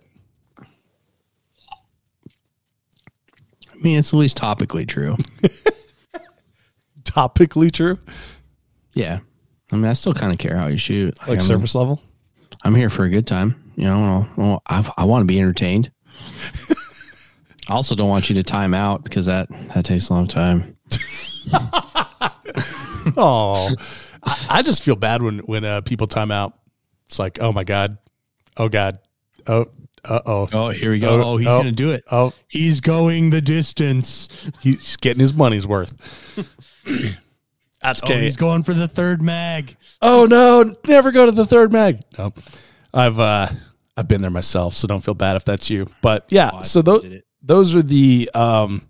I 3.83 3.85
mean, 3.85 3.99
it's 3.99 4.13
at 4.13 4.17
least 4.17 4.37
topically 4.37 4.87
true. 4.87 5.17
Topically 7.03 7.69
true, 7.69 7.99
yeah. 8.93 9.19
I 9.73 9.75
mean, 9.75 9.85
I 9.85 9.93
still 9.93 10.13
kind 10.13 10.31
of 10.31 10.37
care 10.37 10.55
how 10.55 10.67
you 10.67 10.77
shoot. 10.77 11.19
like 11.27 11.31
I'm, 11.31 11.39
surface 11.41 11.75
level. 11.75 12.01
I'm 12.63 12.73
here 12.73 12.89
for 12.89 13.03
a 13.03 13.09
good 13.09 13.27
time. 13.27 13.61
You 13.75 13.83
know, 13.83 14.25
well, 14.37 14.61
I, 14.67 14.89
I 14.97 15.03
want 15.03 15.23
to 15.23 15.25
be 15.25 15.37
entertained. 15.37 15.91
I 17.67 17.73
also 17.73 17.93
don't 17.93 18.07
want 18.07 18.29
you 18.29 18.35
to 18.35 18.43
time 18.43 18.73
out 18.73 19.03
because 19.03 19.25
that 19.25 19.49
that 19.73 19.83
takes 19.83 20.07
a 20.09 20.13
long 20.13 20.27
time. 20.27 20.77
Oh, 23.17 23.69
I, 24.23 24.45
I 24.49 24.61
just 24.61 24.81
feel 24.81 24.95
bad 24.95 25.21
when 25.21 25.39
when 25.39 25.65
uh, 25.65 25.81
people 25.81 26.07
time 26.07 26.31
out. 26.31 26.57
It's 27.07 27.19
like, 27.19 27.39
oh 27.41 27.51
my 27.51 27.65
god, 27.65 27.97
oh 28.55 28.69
god, 28.69 28.99
oh, 29.45 29.65
uh 30.05 30.19
oh, 30.25 30.49
Oh, 30.51 30.69
here 30.69 30.91
we 30.91 30.99
go. 30.99 31.09
Oh, 31.21 31.21
Oh, 31.33 31.37
he's 31.37 31.47
oh. 31.47 31.57
gonna 31.59 31.71
do 31.71 31.91
it. 31.91 32.03
oh, 32.11 32.33
He's 32.47 32.81
going 32.81 33.29
the 33.29 33.41
distance. 33.41 34.29
he's 34.61 34.97
getting 34.97 35.19
his 35.21 35.33
money's 35.33 35.65
worth. 35.67 35.93
That's 37.81 38.01
Oh, 38.03 38.05
okay. 38.05 38.21
he's 38.21 38.35
going 38.37 38.63
for 38.63 38.73
the 38.73 38.87
third 38.87 39.21
mag. 39.21 39.75
Oh 40.01 40.25
no, 40.25 40.75
never 40.87 41.11
go 41.11 41.25
to 41.25 41.31
the 41.31 41.45
third 41.45 41.71
mag. 41.73 42.01
No, 42.17 42.33
I've 42.93 43.19
uh, 43.19 43.47
I've 43.97 44.07
been 44.07 44.21
there 44.21 44.31
myself, 44.31 44.73
so 44.73 44.87
don't 44.87 45.01
feel 45.03 45.13
bad 45.13 45.35
if 45.35 45.45
that's 45.45 45.69
you. 45.69 45.87
But 46.01 46.25
yeah, 46.29 46.51
Oh, 46.53 46.61
so 46.61 46.81
those 46.81 47.21
those 47.41 47.75
are 47.75 47.81
the 47.83 48.29
um, 48.33 48.89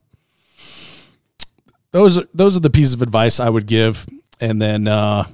those 1.91 2.17
are, 2.17 2.26
those 2.34 2.56
are 2.58 2.60
the 2.60 2.69
pieces 2.69 2.93
of 2.93 3.02
advice 3.02 3.39
I 3.39 3.49
would 3.49 3.65
give, 3.67 4.06
and 4.39 4.62
then 4.62 4.88
uh, 4.88 5.26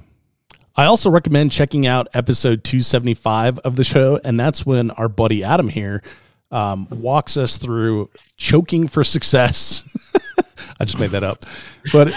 I 0.80 0.86
also 0.86 1.10
recommend 1.10 1.52
checking 1.52 1.86
out 1.86 2.08
episode 2.14 2.64
two 2.64 2.80
seventy 2.80 3.12
five 3.12 3.58
of 3.58 3.76
the 3.76 3.84
show, 3.84 4.18
and 4.24 4.40
that's 4.40 4.64
when 4.64 4.90
our 4.92 5.10
buddy 5.10 5.44
Adam 5.44 5.68
here 5.68 6.02
um, 6.50 6.88
walks 6.88 7.36
us 7.36 7.58
through 7.58 8.08
choking 8.38 8.88
for 8.88 9.04
success. 9.04 9.84
I 10.80 10.86
just 10.86 10.98
made 10.98 11.10
that 11.10 11.22
up, 11.22 11.44
but 11.92 12.16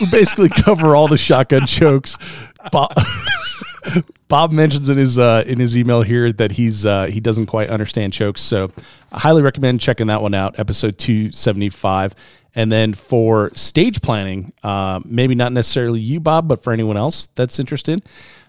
we 0.00 0.08
basically 0.12 0.48
cover 0.48 0.94
all 0.94 1.08
the 1.08 1.16
shotgun 1.16 1.66
chokes. 1.66 2.16
Bob, 2.70 2.92
Bob 4.28 4.52
mentions 4.52 4.90
in 4.90 4.98
his 4.98 5.18
uh, 5.18 5.44
in 5.46 5.58
his 5.58 5.76
email 5.76 6.02
here 6.02 6.32
that 6.32 6.52
he's 6.52 6.84
uh, 6.84 7.06
he 7.06 7.20
doesn't 7.20 7.46
quite 7.46 7.70
understand 7.70 8.12
chokes, 8.12 8.42
so 8.42 8.70
I 9.12 9.20
highly 9.20 9.42
recommend 9.42 9.80
checking 9.80 10.08
that 10.08 10.22
one 10.22 10.34
out, 10.34 10.58
episode 10.58 10.98
two 10.98 11.32
seventy 11.32 11.68
five. 11.68 12.14
And 12.54 12.72
then 12.72 12.92
for 12.92 13.52
stage 13.54 14.00
planning, 14.02 14.52
uh, 14.64 15.00
maybe 15.04 15.34
not 15.34 15.52
necessarily 15.52 16.00
you, 16.00 16.18
Bob, 16.18 16.48
but 16.48 16.62
for 16.64 16.72
anyone 16.72 16.96
else 16.96 17.26
that's 17.36 17.60
interested, 17.60 18.04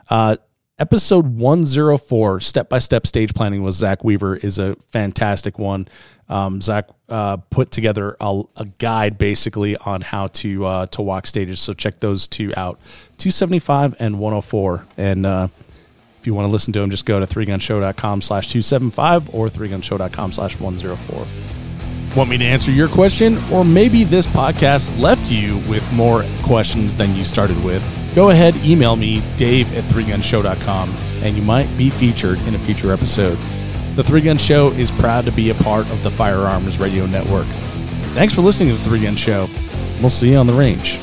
uh, 0.09 0.37
episode 0.79 1.35
104 1.35 2.39
step 2.39 2.69
by 2.69 2.79
step 2.79 3.05
stage 3.05 3.33
planning 3.33 3.63
with 3.63 3.75
Zach 3.75 4.03
Weaver 4.03 4.37
is 4.37 4.57
a 4.57 4.75
fantastic 4.91 5.59
one. 5.59 5.87
Um, 6.29 6.61
Zach 6.61 6.87
uh, 7.09 7.37
put 7.37 7.71
together 7.71 8.15
a, 8.19 8.43
a 8.55 8.65
guide 8.65 9.17
basically 9.17 9.75
on 9.77 10.01
how 10.01 10.27
to 10.27 10.65
uh, 10.65 10.85
to 10.87 11.01
walk 11.01 11.27
stages. 11.27 11.59
So 11.59 11.73
check 11.73 11.99
those 11.99 12.27
two 12.27 12.53
out 12.55 12.79
275 13.17 13.95
and 13.99 14.19
104. 14.19 14.85
And 14.97 15.25
uh, 15.25 15.47
if 16.19 16.27
you 16.27 16.33
want 16.33 16.47
to 16.47 16.51
listen 16.51 16.71
to 16.73 16.79
them, 16.79 16.89
just 16.89 17.05
go 17.05 17.19
to 17.19 17.25
3gunshow.com 17.25 18.21
slash 18.21 18.47
275 18.47 19.33
or 19.33 19.49
3gunshow.com 19.49 20.31
slash 20.31 20.59
104. 20.59 21.27
Want 22.15 22.29
me 22.29 22.37
to 22.37 22.45
answer 22.45 22.71
your 22.71 22.89
question? 22.89 23.37
Or 23.51 23.63
maybe 23.63 24.03
this 24.03 24.25
podcast 24.27 24.99
left 24.99 25.31
you 25.31 25.59
with 25.69 25.91
more 25.93 26.25
questions 26.43 26.95
than 26.95 27.15
you 27.15 27.23
started 27.23 27.63
with? 27.63 27.83
Go 28.15 28.31
ahead, 28.31 28.55
email 28.57 28.95
me, 28.95 29.21
dave 29.37 29.73
at 29.75 29.83
3gunshow.com, 29.85 30.89
and 31.23 31.35
you 31.35 31.43
might 31.43 31.75
be 31.77 31.89
featured 31.89 32.39
in 32.39 32.55
a 32.55 32.59
future 32.59 32.91
episode. 32.91 33.37
The 33.95 34.03
Three 34.03 34.21
Gun 34.21 34.37
Show 34.37 34.67
is 34.71 34.91
proud 34.91 35.25
to 35.25 35.31
be 35.31 35.49
a 35.49 35.55
part 35.55 35.89
of 35.91 36.01
the 36.03 36.09
Firearms 36.09 36.79
Radio 36.79 37.05
Network. 37.05 37.45
Thanks 38.13 38.33
for 38.33 38.41
listening 38.41 38.69
to 38.69 38.75
The 38.75 38.89
Three 38.89 39.03
Gun 39.03 39.15
Show. 39.15 39.47
We'll 39.99 40.09
see 40.09 40.31
you 40.31 40.37
on 40.37 40.47
the 40.47 40.53
range. 40.53 40.99